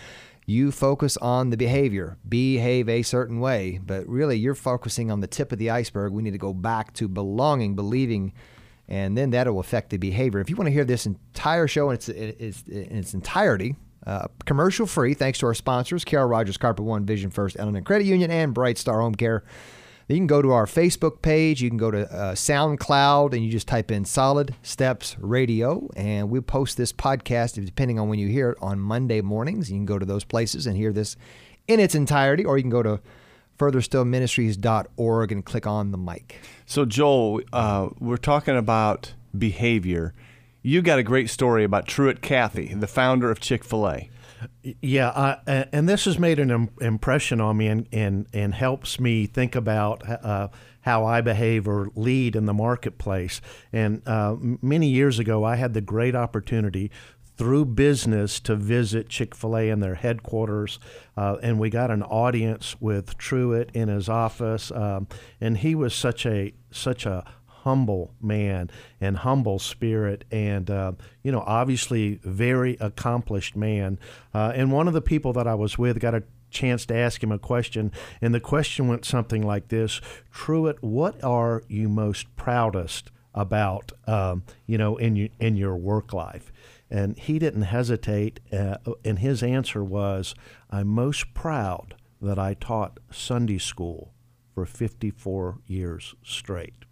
you 0.47 0.73
focus 0.73 1.17
on 1.19 1.51
the 1.51 1.57
behavior, 1.57 2.17
behave 2.29 2.89
a 2.89 3.03
certain 3.03 3.39
way, 3.41 3.79
but 3.85 4.07
really 4.09 4.37
you're 4.39 4.55
focusing 4.55 5.11
on 5.11 5.21
the 5.21 5.27
tip 5.27 5.53
of 5.53 5.59
the 5.59 5.69
iceberg. 5.71 6.13
We 6.13 6.23
need 6.23 6.33
to 6.33 6.39
go 6.39 6.55
back 6.55 6.93
to 6.95 7.09
belonging, 7.09 7.75
believing, 7.77 8.33
and 8.89 9.17
then 9.17 9.31
that'll 9.31 9.61
affect 9.61 9.91
the 9.91 9.97
behavior. 9.97 10.41
If 10.41 10.51
you 10.51 10.57
want 10.57 10.67
to 10.67 10.73
hear 10.73 10.85
this 10.85 11.07
entire 11.07 11.67
show 11.67 11.91
in 11.91 11.95
its, 11.95 12.09
its, 12.09 12.63
in 12.63 12.99
its 12.99 13.15
entirety, 13.15 13.77
uh, 14.07 14.29
commercial 14.45 14.87
free, 14.87 15.15
thanks 15.15 15.39
to 15.41 15.47
our 15.47 15.55
sponsors, 15.55 16.05
Carol 16.05 16.29
Rogers 16.29 16.57
Carpet 16.57 16.85
One, 16.85 17.05
Vision 17.05 17.31
First, 17.31 17.57
L&N 17.59 17.83
Credit 17.85 18.05
Union, 18.05 18.31
and 18.31 18.55
Bright 18.55 18.79
Star 18.79 19.01
Home 19.01 19.15
Care. 19.15 19.45
You 20.09 20.15
can 20.15 20.29
go 20.29 20.41
to 20.41 20.53
our 20.53 20.67
Facebook 20.67 21.21
page. 21.21 21.61
You 21.61 21.69
can 21.69 21.79
go 21.79 21.91
to 21.91 22.09
uh, 22.13 22.35
SoundCloud, 22.35 23.33
and 23.33 23.45
you 23.45 23.51
just 23.51 23.67
type 23.67 23.91
in 23.91 24.05
Solid 24.05 24.55
Steps 24.63 25.17
Radio, 25.19 25.89
and 25.97 26.31
we 26.31 26.41
post 26.41 26.77
this 26.77 26.93
podcast 26.93 27.65
depending 27.65 27.99
on 27.99 28.09
when 28.09 28.21
you 28.21 28.29
hear 28.29 28.51
it 28.51 28.59
on 28.61 28.79
Monday 28.79 29.21
mornings. 29.21 29.69
You 29.69 29.79
can 29.79 29.87
go 29.87 29.99
to 29.99 30.07
those 30.07 30.23
places 30.23 30.69
and 30.69 30.77
hear 30.77 30.93
this 30.93 31.17
in 31.67 31.81
its 31.81 31.97
entirety, 31.97 32.45
or 32.45 32.57
you 32.57 32.63
can 32.63 32.71
go 32.71 32.85
to 32.85 33.01
furtherstillministries.org 33.59 35.33
and 35.33 35.45
click 35.45 35.67
on 35.67 35.91
the 35.93 35.99
mic. 35.99 36.41
So 36.67 36.85
Joel, 36.85 37.41
uh, 37.53 37.89
we're 37.99 38.17
talking 38.17 38.57
about 38.57 39.15
behavior. 39.37 40.15
You 40.63 40.83
got 40.83 40.99
a 40.99 41.03
great 41.03 41.31
story 41.31 41.65
about 41.65 41.87
Truett 41.87 42.23
Cathy, 42.23 42.75
the 42.75 42.87
founder 42.89 43.31
of 43.31 43.41
Chick 43.41 43.65
Fil 43.65 43.89
A. 43.89 44.11
Yeah, 44.83 45.09
uh, 45.09 45.39
a- 45.47 45.75
and 45.75 45.89
this 45.89 46.05
has 46.05 46.19
made 46.19 46.39
an 46.39 46.69
impression 46.81 47.41
on 47.41 47.57
me 47.57 47.69
and, 47.69 47.87
and, 47.93 48.27
and 48.33 48.55
helps 48.55 48.99
me 49.01 49.27
think 49.27 49.55
about 49.55 50.07
uh, 50.09 50.49
how 50.81 51.05
I 51.05 51.21
behave 51.21 51.67
or 51.67 51.89
lead 51.95 52.37
in 52.37 52.47
the 52.47 52.53
marketplace. 52.55 53.41
And 53.73 54.03
uh, 54.07 54.37
many 54.41 54.89
years 54.89 55.19
ago, 55.19 55.45
I 55.45 55.57
had 55.57 55.73
the 55.73 55.81
great 55.81 56.15
opportunity 56.15 56.91
through 57.37 57.67
business 57.67 58.41
to 58.41 58.57
visit 58.57 59.09
Chick 59.09 59.35
fil 59.35 59.57
A 59.57 59.69
in 59.69 59.81
their 59.81 59.95
headquarters. 59.95 60.79
Uh, 61.17 61.37
and 61.43 61.59
we 61.59 61.71
got 61.71 61.91
an 61.91 62.03
audience 62.03 62.81
with 62.81 63.17
Truett 63.19 63.71
in 63.75 63.89
his 63.89 64.09
office. 64.09 64.71
Um, 64.73 65.07
and 65.41 65.59
he 65.59 65.75
was 65.75 65.95
such 65.95 66.25
a, 66.25 66.55
such 66.71 67.05
a 67.07 67.25
humble 67.67 68.15
man 68.23 68.71
and 69.01 69.17
humble 69.17 69.59
spirit 69.59 70.25
and 70.31 70.71
uh, 70.71 70.93
you 71.25 71.33
know 71.33 71.43
obviously 71.49 72.21
very 72.23 72.77
accomplished 72.81 73.57
man 73.57 73.99
uh, 74.33 74.53
and 74.55 74.71
one 74.71 74.87
of 74.87 74.95
the 74.95 75.03
people 75.03 75.33
that 75.33 75.49
i 75.49 75.55
was 75.55 75.77
with 75.77 75.99
got 75.99 76.15
a 76.15 76.23
chance 76.49 76.87
to 76.87 76.95
ask 76.95 77.25
him 77.25 77.33
a 77.33 77.39
question 77.41 77.91
and 78.21 78.33
the 78.33 78.39
question 78.39 78.87
went 78.87 79.05
something 79.05 79.43
like 79.45 79.67
this 79.67 80.01
truett 80.31 80.81
what 80.81 81.23
are 81.25 81.65
you 81.67 81.89
most 81.89 82.37
proudest 82.37 83.11
about 83.35 83.91
um, 84.07 84.45
you 84.69 84.79
know 84.79 84.97
in 84.97 85.17
your 85.17 85.29
in 85.41 85.57
your 85.57 85.75
work 85.75 86.13
life 86.13 86.53
and 86.91 87.19
he 87.19 87.39
didn't 87.39 87.63
hesitate 87.63 88.41
uh, 88.53 88.77
and 89.05 89.19
his 89.19 89.43
answer 89.43 89.83
was 89.83 90.35
i'm 90.71 90.89
most 90.89 91.35
proud 91.35 91.95
that 92.21 92.39
i 92.39 92.55
taught 92.55 92.99
sunday 93.11 93.59
school 93.59 94.13
for 94.55 94.65
54 94.65 95.59
years 95.67 96.15
straight 96.23 96.87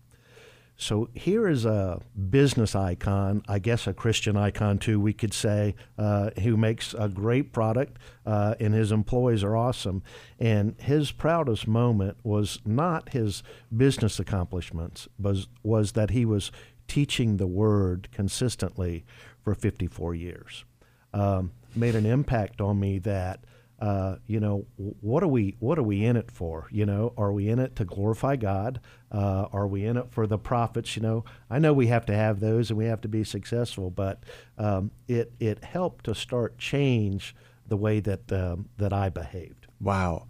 so 0.77 1.09
here 1.15 1.49
is 1.49 1.65
a 1.65 2.01
business 2.31 2.75
icon, 2.75 3.43
I 3.49 3.61
guess 3.61 3.87
a 3.87 3.95
Christian 3.95 4.37
icon 4.37 4.79
too, 4.79 4.99
we 4.99 5.13
could 5.13 5.33
say, 5.33 5.77
uh, 5.97 6.31
who 6.43 6.57
makes 6.57 6.95
a 6.95 7.09
great 7.09 7.53
product, 7.53 7.99
uh, 8.27 8.57
and 8.59 8.75
his 8.75 8.91
employees 8.91 9.45
are 9.45 9.57
awesome. 9.57 10.03
And 10.39 10.75
his 10.81 11.13
proudest 11.13 11.69
moment 11.69 12.17
was 12.25 12.59
not 12.65 13.11
his 13.11 13.45
business 13.75 14.19
accomplishments, 14.19 15.07
was 15.19 15.47
was 15.63 15.93
that 15.93 16.11
he 16.11 16.25
was 16.25 16.51
teaching 16.89 17.37
the 17.37 17.47
word 17.47 18.09
consistently 18.13 19.05
for 19.45 19.55
54 19.55 20.15
years. 20.15 20.65
Um, 21.13 21.53
made 21.77 21.95
an 21.95 22.07
impact 22.07 22.61
on 22.61 22.81
me 22.81 22.99
that 23.01 23.45
uh, 23.81 24.17
you 24.27 24.41
know, 24.41 24.65
what 24.77 25.23
are 25.23 25.29
we 25.29 25.57
what 25.59 25.79
are 25.79 25.83
we 25.83 26.05
in 26.05 26.17
it 26.17 26.31
for? 26.31 26.69
You 26.71 26.87
know, 26.87 27.13
are 27.19 27.33
we 27.33 27.49
in 27.49 27.59
it 27.59 27.77
to 27.77 27.85
glorify 27.85 28.37
God? 28.37 28.81
Uh, 29.13 29.47
are 29.53 29.67
we 29.67 29.85
in 29.85 29.97
it 29.97 30.11
for 30.11 30.27
the 30.27 30.39
profits? 30.39 30.97
You 30.97 31.03
know, 31.03 31.25
I 31.51 31.59
know 31.59 31.73
we 31.73 31.89
have 31.89 32.07
to 32.07 32.15
have 32.15 32.41
those 32.41 32.71
and 32.71 32.79
we 32.79 32.87
have 32.87 33.01
to 33.03 33.09
be 33.09 33.25
successful, 33.25 33.91
but 33.91 34.23
um, 34.57 34.93
it 35.09 35.33
it 35.41 35.65
helped 35.65 36.05
to 36.07 36.15
start 36.15 36.57
change 36.57 37.35
the 37.67 37.77
way 37.77 38.01
that 38.01 38.33
um, 38.33 38.69
that 38.79 38.93
I 38.93 39.11
behaved. 39.11 39.67
Wow. 39.81 40.29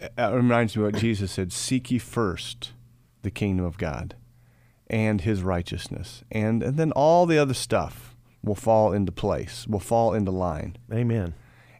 It 0.00 0.12
reminds 0.18 0.76
me 0.76 0.84
of 0.84 0.92
what 0.92 1.00
Jesus 1.00 1.30
said 1.30 1.52
Seek 1.52 1.90
ye 1.90 1.98
first 1.98 2.72
the 3.22 3.30
kingdom 3.30 3.64
of 3.64 3.78
God 3.78 4.16
and 4.88 5.20
his 5.22 5.42
righteousness. 5.42 6.24
And, 6.30 6.62
and 6.62 6.76
then 6.76 6.92
all 6.92 7.24
the 7.24 7.38
other 7.38 7.54
stuff 7.54 8.11
will 8.42 8.54
fall 8.54 8.92
into 8.92 9.12
place, 9.12 9.66
will 9.66 9.80
fall 9.80 10.14
into 10.14 10.30
line. 10.30 10.76
Amen. 10.92 11.34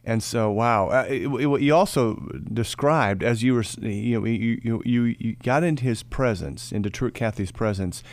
And 0.05 0.21
so, 0.21 0.51
wow! 0.51 0.89
Uh, 0.89 1.05
it, 1.07 1.27
it, 1.27 1.61
you 1.61 1.73
also 1.73 2.15
described 2.51 3.23
as 3.23 3.41
you 3.41 3.53
were, 3.53 3.63
you 3.79 4.19
know, 4.19 4.25
you, 4.25 4.59
you 4.61 4.81
you 4.85 5.15
you 5.17 5.35
got 5.37 5.63
into 5.63 5.83
his 5.83 6.03
presence, 6.03 6.73
into 6.73 6.89
Truett 6.89 7.13
Cathy's 7.13 7.53
presence, 7.53 8.03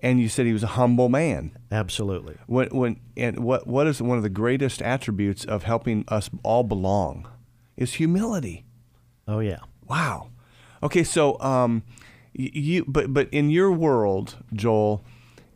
and 0.00 0.20
you 0.20 0.28
said 0.28 0.46
he 0.46 0.52
was 0.52 0.62
a 0.62 0.68
humble 0.68 1.08
man. 1.08 1.56
Absolutely. 1.72 2.36
When, 2.46 2.68
when 2.68 3.00
and 3.16 3.40
what 3.40 3.66
what 3.66 3.88
is 3.88 4.00
one 4.00 4.16
of 4.16 4.22
the 4.22 4.30
greatest 4.30 4.80
attributes 4.80 5.44
of 5.44 5.64
helping 5.64 6.04
us 6.06 6.30
all 6.44 6.62
belong 6.62 7.28
is 7.76 7.94
humility. 7.94 8.64
Oh 9.26 9.40
yeah. 9.40 9.58
Wow. 9.88 10.30
Okay, 10.84 11.02
so 11.02 11.38
um, 11.40 11.82
you 12.32 12.84
but 12.86 13.12
but 13.12 13.28
in 13.32 13.50
your 13.50 13.72
world, 13.72 14.36
Joel, 14.52 15.04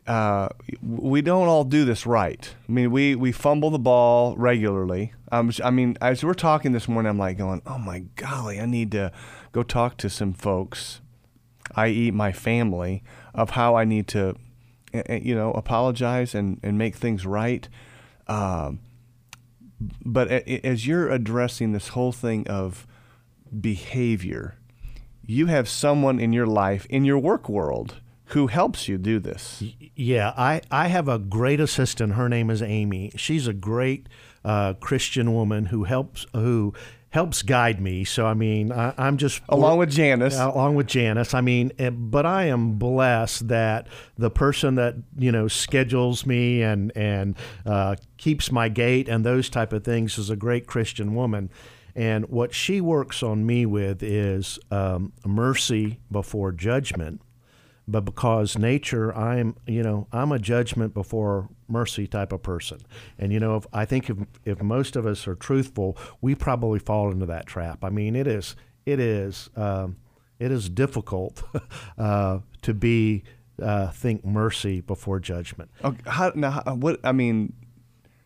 uh, 0.07 0.49
we 0.83 1.21
don't 1.21 1.47
all 1.47 1.63
do 1.63 1.83
this 1.83 2.05
right. 2.05 2.53
I 2.67 2.71
mean, 2.71 2.91
we 2.91 3.15
we 3.15 3.31
fumble 3.31 3.71
the 3.71 3.79
ball 3.79 4.35
regularly. 4.37 5.13
Um, 5.31 5.51
I 5.63 5.71
mean, 5.71 5.97
as 5.99 6.23
we're 6.23 6.35
talking 6.35 6.73
this 6.73 6.87
morning, 6.87 7.09
I'm 7.09 7.17
like 7.17 7.37
going, 7.37 7.61
"Oh 7.65 7.79
my 7.79 7.99
golly, 8.15 8.59
I 8.59 8.67
need 8.67 8.91
to 8.91 9.11
go 9.51 9.63
talk 9.63 9.97
to 9.97 10.09
some 10.09 10.33
folks, 10.33 11.01
i.e., 11.75 12.11
my 12.11 12.31
family, 12.31 13.03
of 13.33 13.51
how 13.51 13.75
I 13.75 13.83
need 13.83 14.07
to, 14.09 14.35
you 15.09 15.33
know, 15.33 15.51
apologize 15.53 16.35
and 16.35 16.59
and 16.61 16.77
make 16.77 16.95
things 16.95 17.25
right." 17.25 17.67
Um, 18.27 18.81
but 20.05 20.29
as 20.29 20.85
you're 20.85 21.09
addressing 21.09 21.71
this 21.71 21.89
whole 21.89 22.11
thing 22.11 22.47
of 22.47 22.85
behavior, 23.59 24.55
you 25.25 25.47
have 25.47 25.67
someone 25.67 26.19
in 26.19 26.31
your 26.31 26.47
life, 26.47 26.85
in 26.91 27.05
your 27.05 27.17
work 27.17 27.49
world, 27.49 27.95
who 28.27 28.47
helps 28.47 28.87
you 28.87 28.97
do 28.97 29.19
this. 29.19 29.63
Yeah, 29.95 30.33
I, 30.35 30.61
I 30.71 30.87
have 30.87 31.07
a 31.07 31.19
great 31.19 31.59
assistant. 31.59 32.13
Her 32.13 32.27
name 32.27 32.49
is 32.49 32.61
Amy. 32.61 33.11
She's 33.15 33.47
a 33.47 33.53
great 33.53 34.07
uh, 34.43 34.73
Christian 34.73 35.33
woman 35.33 35.67
who 35.67 35.83
helps 35.83 36.25
who 36.33 36.73
helps 37.09 37.43
guide 37.43 37.79
me. 37.79 38.03
So 38.03 38.25
I 38.25 38.33
mean, 38.33 38.71
I, 38.71 38.93
am 38.97 39.17
just 39.17 39.41
along 39.47 39.77
with 39.77 39.91
Janice. 39.91 40.37
Uh, 40.37 40.51
along 40.53 40.75
with 40.75 40.87
Janice. 40.87 41.33
I 41.33 41.41
mean, 41.41 41.71
eh, 41.79 41.89
but 41.89 42.25
I 42.25 42.45
am 42.45 42.77
blessed 42.77 43.47
that 43.47 43.87
the 44.17 44.29
person 44.29 44.75
that 44.75 44.95
you 45.17 45.31
know 45.31 45.47
schedules 45.47 46.25
me 46.25 46.61
and 46.61 46.91
and 46.95 47.35
uh, 47.65 47.95
keeps 48.17 48.51
my 48.51 48.69
gate 48.69 49.07
and 49.07 49.25
those 49.25 49.49
type 49.49 49.71
of 49.71 49.83
things 49.83 50.17
is 50.17 50.29
a 50.29 50.35
great 50.35 50.67
Christian 50.67 51.15
woman. 51.15 51.49
And 51.97 52.27
what 52.27 52.53
she 52.53 52.81
works 52.81 53.23
on 53.23 53.45
me 53.45 53.65
with 53.65 54.03
is 54.03 54.59
um, 54.69 55.13
mercy 55.25 55.99
before 56.11 56.51
judgment 56.51 57.21
but 57.87 58.01
because 58.01 58.57
nature 58.57 59.15
i'm 59.15 59.55
you 59.67 59.83
know 59.83 60.07
i'm 60.11 60.31
a 60.31 60.39
judgment 60.39 60.93
before 60.93 61.49
mercy 61.67 62.05
type 62.05 62.31
of 62.31 62.43
person. 62.43 62.79
And 63.17 63.33
you 63.33 63.39
know 63.39 63.55
if, 63.55 63.65
i 63.73 63.85
think 63.85 64.09
if, 64.09 64.17
if 64.43 64.61
most 64.61 64.95
of 64.95 65.05
us 65.05 65.27
are 65.27 65.35
truthful 65.35 65.97
we 66.21 66.35
probably 66.35 66.79
fall 66.79 67.11
into 67.11 67.25
that 67.27 67.45
trap. 67.45 67.83
I 67.83 67.89
mean 67.89 68.15
it 68.15 68.27
is 68.27 68.55
it 68.85 68.99
is 68.99 69.49
um, 69.55 69.97
it 70.39 70.51
is 70.51 70.69
difficult 70.69 71.43
uh, 71.97 72.39
to 72.61 72.73
be 72.73 73.23
uh, 73.61 73.89
think 73.91 74.25
mercy 74.25 74.81
before 74.81 75.19
judgment. 75.19 75.71
Okay, 75.83 76.01
how, 76.05 76.31
now 76.35 76.61
what 76.75 76.99
i 77.03 77.11
mean 77.11 77.53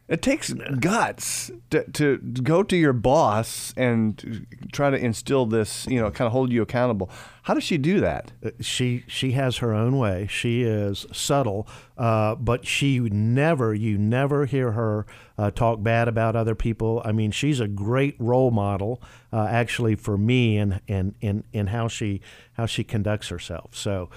it 0.10 0.24
takes 0.24 0.52
guts 0.52 1.52
to, 1.70 1.84
to 1.92 2.18
go 2.18 2.64
to 2.64 2.76
your 2.76 2.94
boss 2.94 3.76
and 3.78 4.48
try 4.72 4.90
to 4.90 4.98
instill 4.98 5.46
this, 5.46 5.86
you 5.88 6.02
know, 6.02 6.10
kind 6.10 6.26
of 6.26 6.32
hold 6.32 6.52
you 6.52 6.64
accountable. 6.64 7.12
How 7.44 7.54
does 7.54 7.64
she 7.64 7.78
do 7.78 8.00
that? 8.00 8.32
Uh, 8.44 8.50
she 8.60 9.04
she 9.08 9.34
has 9.34 9.58
her 9.58 9.72
own 9.72 10.00
way. 10.00 10.26
She 10.28 10.64
is 10.64 11.06
subtle, 11.14 11.68
uh, 11.96 12.34
but 12.36 12.66
she 12.66 13.00
never, 13.00 13.74
you 13.74 14.00
never 14.00 14.48
hear 14.48 14.72
her 14.72 15.06
uh, 15.38 15.52
talk 15.52 15.84
bad 15.84 16.08
about 16.08 16.36
other 16.36 16.56
people. 16.56 17.04
I 17.06 17.12
mean, 17.12 17.30
she's 17.30 17.60
a 17.60 17.68
great 17.68 18.16
role 18.18 18.50
model, 18.50 19.02
uh, 19.32 19.46
actually, 19.46 19.94
for 19.94 20.18
me 20.18 20.58
and 20.58 20.82
in, 20.88 21.14
in, 21.22 21.44
in 21.54 21.68
how 21.68 21.88
she 21.88 22.22
how 22.54 22.66
she 22.66 22.84
conducts 22.84 23.30
herself. 23.30 23.76
So. 23.76 24.10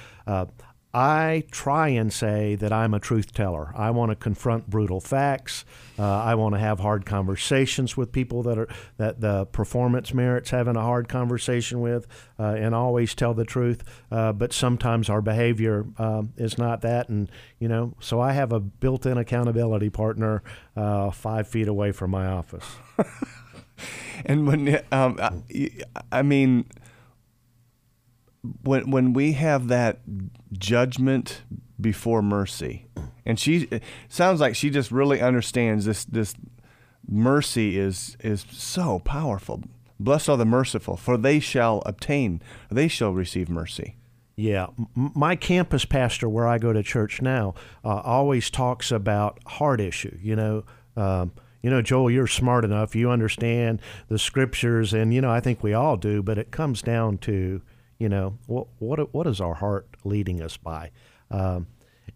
I 0.94 1.44
try 1.50 1.88
and 1.88 2.12
say 2.12 2.54
that 2.56 2.70
I'm 2.70 2.92
a 2.92 3.00
truth 3.00 3.32
teller. 3.32 3.72
I 3.74 3.90
want 3.90 4.10
to 4.10 4.16
confront 4.16 4.68
brutal 4.68 5.00
facts. 5.00 5.64
Uh, 5.98 6.04
I 6.04 6.34
want 6.34 6.54
to 6.54 6.58
have 6.58 6.80
hard 6.80 7.06
conversations 7.06 7.96
with 7.96 8.12
people 8.12 8.42
that 8.42 8.58
are 8.58 8.68
that 8.98 9.22
the 9.22 9.46
performance 9.46 10.12
merits 10.12 10.50
having 10.50 10.76
a 10.76 10.82
hard 10.82 11.08
conversation 11.08 11.80
with, 11.80 12.06
uh, 12.38 12.56
and 12.58 12.74
always 12.74 13.14
tell 13.14 13.32
the 13.32 13.46
truth. 13.46 13.82
Uh, 14.10 14.34
but 14.34 14.52
sometimes 14.52 15.08
our 15.08 15.22
behavior 15.22 15.86
um, 15.96 16.34
is 16.36 16.58
not 16.58 16.82
that, 16.82 17.08
and 17.08 17.30
you 17.58 17.68
know, 17.68 17.94
so 17.98 18.20
I 18.20 18.32
have 18.32 18.52
a 18.52 18.60
built-in 18.60 19.16
accountability 19.16 19.88
partner 19.88 20.42
uh, 20.76 21.10
five 21.10 21.48
feet 21.48 21.68
away 21.68 21.92
from 21.92 22.10
my 22.10 22.26
office. 22.26 22.66
and 24.26 24.46
when 24.46 24.78
um, 24.92 25.18
I, 25.18 25.70
I 26.10 26.20
mean 26.20 26.66
when 28.62 28.90
when 28.90 29.12
we 29.12 29.32
have 29.32 29.68
that 29.68 30.00
judgment 30.52 31.42
before 31.80 32.22
mercy, 32.22 32.86
and 33.24 33.38
she 33.38 33.68
sounds 34.08 34.40
like 34.40 34.56
she 34.56 34.70
just 34.70 34.90
really 34.90 35.20
understands 35.20 35.84
this 35.84 36.04
this 36.04 36.34
mercy 37.08 37.78
is 37.78 38.16
is 38.20 38.44
so 38.50 38.98
powerful. 39.00 39.62
Blessed 40.00 40.28
are 40.30 40.36
the 40.36 40.44
merciful, 40.44 40.96
for 40.96 41.16
they 41.16 41.38
shall 41.38 41.82
obtain, 41.86 42.42
they 42.70 42.88
shall 42.88 43.12
receive 43.12 43.48
mercy. 43.48 43.96
Yeah, 44.34 44.68
my 44.94 45.36
campus 45.36 45.84
pastor, 45.84 46.28
where 46.28 46.48
I 46.48 46.58
go 46.58 46.72
to 46.72 46.82
church 46.82 47.22
now, 47.22 47.54
uh, 47.84 48.00
always 48.00 48.50
talks 48.50 48.90
about 48.90 49.38
heart 49.46 49.80
issue. 49.80 50.18
You 50.20 50.36
know. 50.36 50.64
Um, 50.96 51.32
you 51.62 51.70
know, 51.70 51.80
Joel, 51.80 52.10
you're 52.10 52.26
smart 52.26 52.64
enough. 52.64 52.96
You 52.96 53.08
understand 53.08 53.80
the 54.08 54.18
scriptures, 54.18 54.92
and 54.92 55.14
you 55.14 55.20
know, 55.20 55.30
I 55.30 55.38
think 55.38 55.62
we 55.62 55.72
all 55.72 55.96
do. 55.96 56.20
But 56.20 56.36
it 56.36 56.50
comes 56.50 56.82
down 56.82 57.18
to 57.18 57.62
you 58.02 58.08
know, 58.08 58.36
what 58.46 58.66
what 58.80 59.14
what 59.14 59.28
is 59.28 59.40
our 59.40 59.54
heart 59.54 59.86
leading 60.02 60.42
us 60.42 60.56
by? 60.56 60.90
Um, 61.30 61.68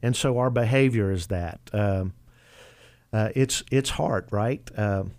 and 0.02 0.16
so 0.16 0.36
our 0.38 0.50
behavior 0.50 1.12
is 1.12 1.28
that. 1.28 1.60
Um, 1.72 2.12
uh, 3.12 3.28
it's 3.36 3.62
it's 3.70 3.90
heart, 3.90 4.26
right? 4.32 4.68
Um, 4.76 5.12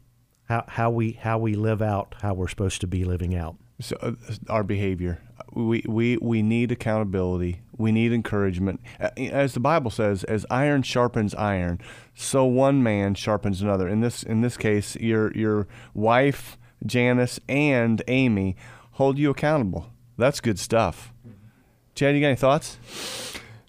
how 0.50 0.66
how 0.68 0.90
we 0.90 1.14
how 1.14 1.38
we 1.38 1.56
live 1.56 1.82
out 1.82 2.16
how 2.22 2.34
we're 2.34 2.50
supposed 2.50 2.82
to 2.82 2.88
be 2.88 3.06
living 3.06 3.34
out. 3.34 3.56
So 3.80 3.96
uh, 4.02 4.12
our 4.50 4.64
behavior, 4.66 5.22
we, 5.54 5.86
we 5.88 6.18
we 6.18 6.42
need 6.42 6.74
accountability. 6.74 7.62
We 7.78 7.94
need 7.94 8.12
encouragement. 8.12 8.82
As 9.00 9.54
the 9.54 9.62
Bible 9.62 9.90
says, 9.90 10.26
as 10.26 10.46
iron 10.50 10.82
sharpens 10.82 11.34
iron, 11.36 11.80
so 12.14 12.44
one 12.44 12.84
man 12.84 13.14
sharpens 13.14 13.62
another. 13.62 13.88
In 13.88 14.02
this 14.02 14.22
in 14.22 14.42
this 14.42 14.58
case, 14.58 14.98
your 14.98 15.32
your 15.32 15.66
wife 15.94 16.58
Janice 16.86 17.40
and 17.48 18.02
Amy 18.10 18.58
hold 18.92 19.18
you 19.18 19.30
accountable. 19.30 19.88
That's 20.18 20.42
good 20.42 20.60
stuff. 20.60 21.14
Chad, 21.96 22.16
you 22.16 22.22
got 22.22 22.28
any 22.28 22.36
thoughts? 22.36 22.78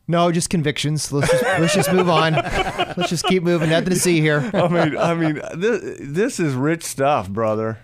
No, 0.06 0.32
just 0.32 0.48
convictions. 0.48 1.12
Let's 1.12 1.30
just, 1.30 1.42
let's 1.44 1.74
just 1.74 1.92
move 1.92 2.08
on. 2.08 2.32
Let's 2.32 3.10
just 3.10 3.26
keep 3.26 3.42
moving. 3.42 3.68
Nothing 3.68 3.90
to 3.90 3.96
see 3.96 4.20
here. 4.20 4.50
I 4.54 4.68
mean, 4.68 4.96
I 4.96 5.14
mean, 5.14 5.40
this, 5.54 5.98
this 6.00 6.40
is 6.40 6.54
rich 6.54 6.82
stuff, 6.82 7.28
brother. 7.28 7.78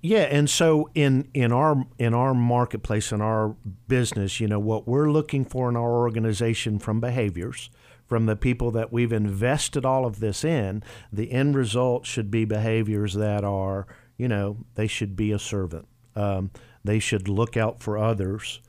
Yeah, 0.00 0.22
and 0.22 0.48
so 0.48 0.88
in 0.94 1.28
in 1.34 1.52
our 1.52 1.84
in 1.98 2.14
our 2.14 2.32
marketplace 2.32 3.12
in 3.12 3.20
our 3.20 3.56
business, 3.86 4.40
you 4.40 4.48
know, 4.48 4.58
what 4.58 4.88
we're 4.88 5.10
looking 5.10 5.44
for 5.44 5.68
in 5.68 5.76
our 5.76 5.98
organization 5.98 6.78
from 6.78 7.00
behaviors, 7.00 7.68
from 8.06 8.26
the 8.26 8.36
people 8.36 8.70
that 8.70 8.92
we've 8.92 9.12
invested 9.12 9.84
all 9.84 10.06
of 10.06 10.20
this 10.20 10.42
in, 10.42 10.82
the 11.12 11.32
end 11.32 11.54
result 11.54 12.06
should 12.06 12.30
be 12.30 12.44
behaviors 12.44 13.12
that 13.14 13.44
are, 13.44 13.86
you 14.16 14.28
know, 14.28 14.56
they 14.74 14.86
should 14.86 15.16
be 15.16 15.32
a 15.32 15.38
servant. 15.38 15.86
Um, 16.16 16.50
they 16.84 16.98
should 16.98 17.28
look 17.28 17.56
out 17.56 17.80
for 17.80 17.98
others. 17.98 18.60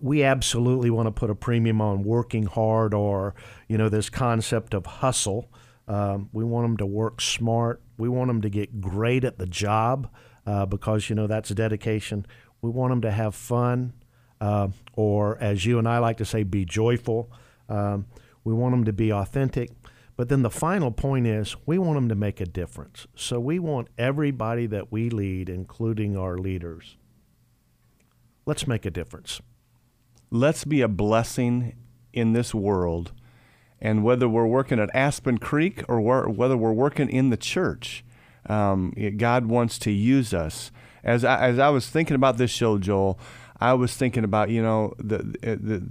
We 0.00 0.22
absolutely 0.22 0.90
want 0.90 1.08
to 1.08 1.10
put 1.12 1.28
a 1.28 1.34
premium 1.34 1.80
on 1.80 2.04
working 2.04 2.46
hard 2.46 2.94
or, 2.94 3.34
you 3.68 3.76
know, 3.76 3.88
this 3.88 4.08
concept 4.08 4.74
of 4.74 4.86
hustle. 4.86 5.50
Um, 5.88 6.30
we 6.32 6.44
want 6.44 6.64
them 6.64 6.76
to 6.78 6.86
work 6.86 7.20
smart. 7.20 7.82
We 7.98 8.08
want 8.08 8.28
them 8.28 8.42
to 8.42 8.48
get 8.48 8.80
great 8.80 9.24
at 9.24 9.38
the 9.38 9.46
job 9.46 10.08
uh, 10.46 10.66
because, 10.66 11.10
you 11.10 11.16
know, 11.16 11.26
that's 11.26 11.50
dedication. 11.50 12.26
We 12.62 12.70
want 12.70 12.92
them 12.92 13.00
to 13.02 13.10
have 13.10 13.34
fun 13.34 13.92
uh, 14.40 14.68
or, 14.92 15.36
as 15.38 15.66
you 15.66 15.78
and 15.78 15.88
I 15.88 15.98
like 15.98 16.18
to 16.18 16.24
say, 16.24 16.44
be 16.44 16.64
joyful. 16.64 17.32
Um, 17.68 18.06
we 18.44 18.54
want 18.54 18.72
them 18.72 18.84
to 18.84 18.92
be 18.92 19.12
authentic. 19.12 19.70
But 20.16 20.28
then 20.28 20.42
the 20.42 20.50
final 20.50 20.90
point 20.90 21.26
is 21.26 21.56
we 21.66 21.78
want 21.78 21.96
them 21.96 22.08
to 22.08 22.14
make 22.14 22.40
a 22.40 22.46
difference. 22.46 23.06
So 23.14 23.38
we 23.38 23.58
want 23.58 23.88
everybody 23.98 24.66
that 24.66 24.90
we 24.90 25.10
lead, 25.10 25.48
including 25.48 26.16
our 26.16 26.38
leaders, 26.38 26.96
let's 28.46 28.66
make 28.66 28.86
a 28.86 28.90
difference. 28.90 29.40
Let's 30.30 30.64
be 30.64 30.80
a 30.80 30.88
blessing 30.88 31.76
in 32.12 32.32
this 32.32 32.54
world. 32.54 33.12
And 33.80 34.02
whether 34.02 34.28
we're 34.28 34.46
working 34.46 34.80
at 34.80 34.94
Aspen 34.94 35.38
Creek 35.38 35.82
or 35.88 36.00
whether 36.00 36.56
we're 36.56 36.72
working 36.72 37.10
in 37.10 37.30
the 37.30 37.36
church, 37.36 38.04
um, 38.48 38.94
God 39.16 39.46
wants 39.46 39.78
to 39.80 39.90
use 39.90 40.32
us. 40.32 40.70
As 41.04 41.24
I, 41.24 41.48
as 41.48 41.58
I 41.58 41.68
was 41.68 41.88
thinking 41.88 42.16
about 42.16 42.38
this 42.38 42.50
show, 42.50 42.78
Joel, 42.78 43.18
I 43.60 43.74
was 43.74 43.94
thinking 43.94 44.24
about, 44.24 44.48
you 44.50 44.62
know, 44.62 44.94
the, 44.98 45.18
the, 45.42 45.86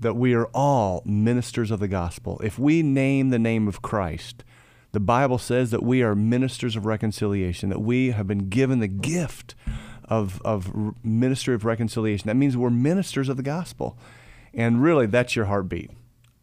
that 0.00 0.14
we 0.14 0.34
are 0.34 0.46
all 0.46 1.02
ministers 1.04 1.70
of 1.70 1.80
the 1.80 1.88
gospel. 1.88 2.40
If 2.42 2.58
we 2.58 2.82
name 2.82 3.30
the 3.30 3.38
name 3.38 3.68
of 3.68 3.82
Christ, 3.82 4.44
the 4.92 5.00
Bible 5.00 5.38
says 5.38 5.70
that 5.70 5.82
we 5.82 6.02
are 6.02 6.14
ministers 6.14 6.74
of 6.74 6.84
reconciliation, 6.84 7.68
that 7.68 7.80
we 7.80 8.10
have 8.10 8.26
been 8.26 8.48
given 8.48 8.80
the 8.80 8.88
gift 8.88 9.54
of, 10.10 10.42
of 10.42 10.70
ministry 11.04 11.54
of 11.54 11.64
reconciliation. 11.64 12.26
That 12.26 12.36
means 12.36 12.56
we're 12.56 12.68
ministers 12.70 13.28
of 13.28 13.36
the 13.36 13.42
gospel. 13.42 13.96
And 14.52 14.82
really, 14.82 15.06
that's 15.06 15.36
your 15.36 15.46
heartbeat. 15.46 15.90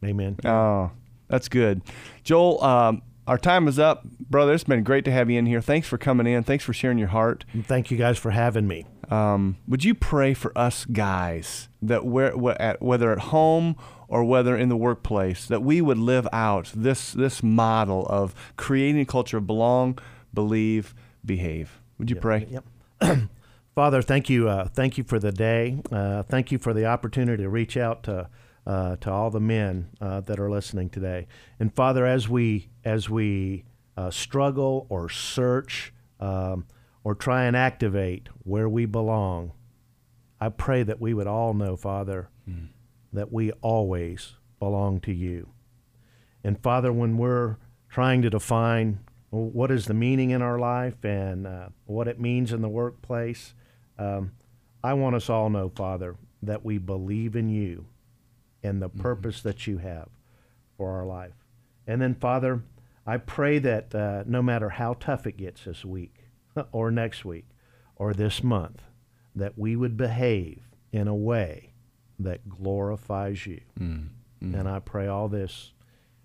Amen. 0.03 0.37
Oh, 0.45 0.91
that's 1.27 1.49
good. 1.49 1.81
Joel, 2.23 2.63
um, 2.63 3.01
our 3.27 3.37
time 3.37 3.67
is 3.67 3.77
up. 3.77 4.05
Brother, 4.05 4.53
it's 4.53 4.63
been 4.63 4.83
great 4.83 5.03
to 5.05 5.11
have 5.11 5.29
you 5.29 5.37
in 5.37 5.45
here. 5.45 5.59
Thanks 5.59 5.87
for 5.87 5.97
coming 5.97 6.25
in. 6.25 6.43
Thanks 6.43 6.63
for 6.63 6.71
sharing 6.71 6.97
your 6.97 7.09
heart. 7.09 7.43
And 7.51 7.65
thank 7.65 7.91
you 7.91 7.97
guys 7.97 8.17
for 8.17 8.31
having 8.31 8.67
me. 8.67 8.85
Um, 9.09 9.57
would 9.67 9.83
you 9.83 9.93
pray 9.93 10.33
for 10.33 10.57
us 10.57 10.85
guys 10.85 11.67
that 11.81 12.05
we're, 12.05 12.31
at, 12.59 12.81
whether 12.81 13.11
at 13.11 13.19
home 13.19 13.75
or 14.07 14.23
whether 14.23 14.55
in 14.55 14.69
the 14.69 14.77
workplace, 14.77 15.45
that 15.47 15.61
we 15.61 15.81
would 15.81 15.97
live 15.97 16.27
out 16.31 16.71
this, 16.73 17.11
this 17.11 17.43
model 17.43 18.05
of 18.07 18.33
creating 18.55 19.01
a 19.01 19.05
culture 19.05 19.37
of 19.37 19.47
belong, 19.47 19.99
believe, 20.33 20.95
behave? 21.25 21.81
Would 21.97 22.09
you 22.09 22.15
Yep, 22.15 22.21
pray? 22.21 22.47
Yep. 23.01 23.17
Father, 23.77 24.01
thank 24.01 24.27
you. 24.27 24.49
Uh, 24.49 24.67
thank 24.67 24.97
you 24.97 25.03
for 25.03 25.19
the 25.19 25.31
day. 25.31 25.79
Uh, 25.91 26.23
thank 26.23 26.51
you 26.51 26.57
for 26.57 26.73
the 26.73 26.87
opportunity 26.87 27.43
to 27.43 27.49
reach 27.49 27.77
out 27.77 28.01
to 28.01 28.27
uh, 28.65 28.95
to 28.95 29.11
all 29.11 29.29
the 29.29 29.39
men 29.39 29.89
uh, 30.01 30.19
that 30.21 30.39
are 30.39 30.49
listening 30.49 30.89
today. 30.89 31.27
And 31.59 31.71
Father, 31.71 32.03
as 32.03 32.27
we 32.27 32.69
as 32.83 33.07
we 33.07 33.65
uh, 33.95 34.09
struggle 34.09 34.87
or 34.89 35.09
search 35.09 35.93
um, 36.19 36.65
or 37.03 37.13
try 37.13 37.43
and 37.43 37.55
activate 37.55 38.29
where 38.41 38.67
we 38.67 38.87
belong, 38.87 39.51
I 40.41 40.49
pray 40.49 40.81
that 40.81 40.99
we 40.99 41.13
would 41.13 41.27
all 41.27 41.53
know, 41.53 41.75
Father, 41.77 42.29
that 43.13 43.31
we 43.31 43.51
always 43.61 44.37
belong 44.57 45.01
to 45.01 45.13
you. 45.13 45.49
And 46.43 46.59
Father, 46.63 46.91
when 46.91 47.15
we're 47.15 47.57
trying 47.89 48.23
to 48.23 48.31
define 48.31 49.01
what 49.29 49.69
is 49.69 49.85
the 49.85 49.93
meaning 49.93 50.31
in 50.31 50.41
our 50.41 50.57
life 50.57 51.05
and 51.05 51.45
uh, 51.45 51.69
what 51.85 52.07
it 52.07 52.19
means 52.19 52.51
in 52.51 52.63
the 52.63 52.69
workplace, 52.69 53.53
um, 53.97 54.31
I 54.83 54.93
want 54.93 55.15
us 55.15 55.29
all 55.29 55.49
know, 55.49 55.69
Father, 55.69 56.15
that 56.43 56.63
we 56.63 56.77
believe 56.77 57.35
in 57.35 57.49
you 57.49 57.85
and 58.63 58.81
the 58.81 58.89
purpose 58.89 59.41
that 59.41 59.67
you 59.67 59.77
have 59.77 60.09
for 60.77 60.91
our 60.91 61.05
life. 61.05 61.33
And 61.85 62.01
then, 62.01 62.15
Father, 62.15 62.61
I 63.05 63.17
pray 63.17 63.59
that 63.59 63.95
uh, 63.95 64.23
no 64.27 64.41
matter 64.41 64.69
how 64.69 64.95
tough 64.99 65.25
it 65.25 65.37
gets 65.37 65.63
this 65.63 65.83
week 65.85 66.25
or 66.71 66.91
next 66.91 67.25
week 67.25 67.45
or 67.95 68.13
this 68.13 68.43
month, 68.43 68.81
that 69.35 69.57
we 69.57 69.75
would 69.75 69.97
behave 69.97 70.61
in 70.91 71.07
a 71.07 71.15
way 71.15 71.73
that 72.19 72.49
glorifies 72.49 73.45
you. 73.45 73.61
And 74.55 74.67
I 74.67 74.79
pray 74.79 75.07
all 75.07 75.27
this 75.27 75.73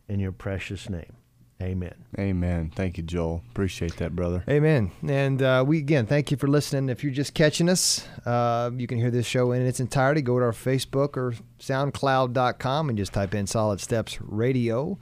in 0.09 0.21
your 0.21 0.33
precious 0.33 0.89
name. 0.91 1.17
Amen. 1.63 1.95
Amen. 2.19 2.73
Thank 2.75 2.99
you, 2.99 3.05
Joel. 3.05 3.45
Appreciate 3.51 3.97
that, 3.99 4.17
brother. 4.17 4.43
Amen. 4.49 4.91
And 5.07 5.41
uh, 5.41 5.65
we 5.67 5.79
again 5.79 6.07
thank 6.07 6.33
you 6.33 6.37
for 6.37 6.49
listening. 6.49 6.89
If 6.89 7.05
you're 7.05 7.13
just 7.13 7.35
catching 7.35 7.69
us, 7.69 8.07
uh, 8.27 8.71
you 8.77 8.89
can 8.89 8.99
hear 8.99 9.13
this 9.13 9.27
show 9.27 9.53
in 9.53 9.63
its 9.63 9.79
entirety. 9.79 10.23
Go 10.23 10.39
to 10.41 10.45
our 10.45 10.53
Facebook 10.53 11.17
or 11.17 11.35
SoundCloud.com 11.61 12.89
and 12.89 12.99
just 12.99 13.13
type 13.13 13.35
in 13.35 13.47
Solid 13.47 13.81
Steps 13.81 14.21
Radio, 14.21 14.99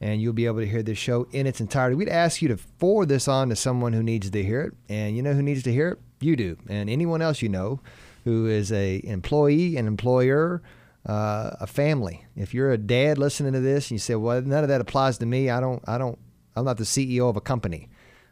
and 0.00 0.20
you'll 0.20 0.32
be 0.32 0.46
able 0.46 0.60
to 0.60 0.66
hear 0.66 0.82
this 0.82 0.98
show 0.98 1.28
in 1.30 1.46
its 1.46 1.60
entirety. 1.60 1.94
We'd 1.94 2.08
ask 2.08 2.42
you 2.42 2.48
to 2.48 2.56
forward 2.56 3.08
this 3.08 3.28
on 3.28 3.48
to 3.50 3.56
someone 3.56 3.92
who 3.92 4.02
needs 4.02 4.30
to 4.30 4.42
hear 4.42 4.62
it, 4.62 4.74
and 4.88 5.16
you 5.16 5.22
know 5.22 5.32
who 5.34 5.42
needs 5.42 5.62
to 5.62 5.72
hear 5.72 5.90
it? 5.90 5.98
You 6.20 6.34
do, 6.34 6.56
and 6.68 6.90
anyone 6.90 7.22
else 7.22 7.40
you 7.40 7.48
know 7.48 7.80
who 8.24 8.46
is 8.46 8.72
a 8.72 9.00
employee, 9.04 9.76
an 9.76 9.86
employer. 9.86 10.60
Uh, 11.06 11.56
a 11.60 11.66
family. 11.66 12.26
If 12.36 12.52
you're 12.52 12.72
a 12.72 12.78
dad 12.78 13.16
listening 13.16 13.54
to 13.54 13.60
this 13.60 13.86
and 13.86 13.92
you 13.92 13.98
say, 13.98 14.14
"Well, 14.16 14.42
none 14.42 14.62
of 14.62 14.68
that 14.68 14.82
applies 14.82 15.16
to 15.18 15.26
me. 15.26 15.48
I 15.48 15.58
don't. 15.58 15.82
I 15.88 15.96
don't. 15.96 16.18
I'm 16.54 16.64
not 16.64 16.76
the 16.76 16.84
CEO 16.84 17.28
of 17.28 17.36
a 17.36 17.40
company." 17.40 17.88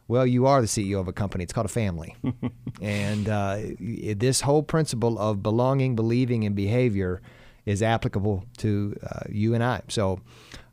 Well, 0.06 0.26
you 0.26 0.46
are 0.46 0.62
the 0.62 0.66
CEO 0.66 1.00
of 1.00 1.06
a 1.06 1.12
company. 1.12 1.44
It's 1.44 1.52
called 1.52 1.66
a 1.66 1.70
family. 1.70 2.16
and 2.82 3.28
uh, 3.28 3.58
this 3.78 4.40
whole 4.40 4.62
principle 4.62 5.18
of 5.18 5.42
belonging, 5.42 5.96
believing, 5.96 6.44
and 6.44 6.56
behavior 6.56 7.20
is 7.66 7.82
applicable 7.82 8.44
to 8.58 8.96
uh, 9.02 9.20
you 9.28 9.54
and 9.54 9.62
I. 9.62 9.82
So, 9.88 10.20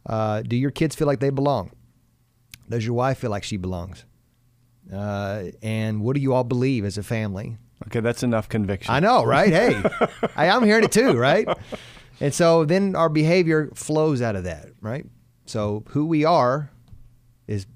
uh, 0.05 0.41
do 0.41 0.55
your 0.55 0.71
kids 0.71 0.95
feel 0.95 1.07
like 1.07 1.19
they 1.19 1.31
belong? 1.31 1.71
Does 2.69 2.85
your 2.85 2.95
wife 2.95 3.19
feel 3.19 3.29
like 3.29 3.43
she 3.43 3.57
belongs? 3.57 4.05
Uh, 4.91 5.45
and 5.61 6.01
what 6.01 6.15
do 6.15 6.21
you 6.21 6.33
all 6.33 6.45
believe 6.45 6.85
as 6.85 6.97
a 6.97 7.03
family? 7.03 7.57
Okay, 7.87 7.99
that's 7.99 8.23
enough 8.23 8.49
conviction. 8.49 8.93
I 8.93 8.99
know, 8.99 9.23
right? 9.23 9.51
Hey, 9.51 9.81
I, 10.35 10.49
I'm 10.49 10.63
hearing 10.63 10.83
it 10.85 10.91
too, 10.91 11.13
right? 11.13 11.47
And 12.19 12.33
so 12.33 12.65
then 12.65 12.95
our 12.95 13.09
behavior 13.09 13.69
flows 13.75 14.21
out 14.21 14.35
of 14.35 14.45
that, 14.45 14.69
right? 14.81 15.05
So 15.45 15.83
who 15.89 16.05
we 16.05 16.25
are 16.25 16.71
is 17.47 17.67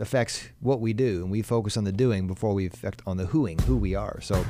affects 0.00 0.48
what 0.60 0.80
we 0.80 0.92
do, 0.92 1.22
and 1.22 1.30
we 1.30 1.42
focus 1.42 1.76
on 1.76 1.84
the 1.84 1.92
doing 1.92 2.26
before 2.26 2.54
we 2.54 2.66
affect 2.66 3.02
on 3.06 3.16
the 3.16 3.24
whoing, 3.24 3.60
who 3.62 3.76
we 3.76 3.94
are. 3.94 4.20
So, 4.20 4.44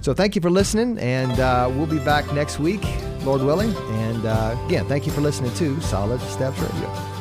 so 0.00 0.14
thank 0.14 0.36
you 0.36 0.42
for 0.42 0.50
listening, 0.50 0.98
and 0.98 1.40
uh, 1.40 1.70
we'll 1.74 1.86
be 1.86 1.98
back 1.98 2.32
next 2.32 2.58
week, 2.58 2.84
Lord 3.24 3.42
willing. 3.42 3.74
And 3.74 4.24
uh, 4.24 4.56
again, 4.66 4.86
thank 4.86 5.06
you 5.06 5.12
for 5.12 5.20
listening 5.20 5.52
to 5.54 5.80
Solid 5.80 6.20
Steps 6.20 6.58
Radio. 6.60 7.17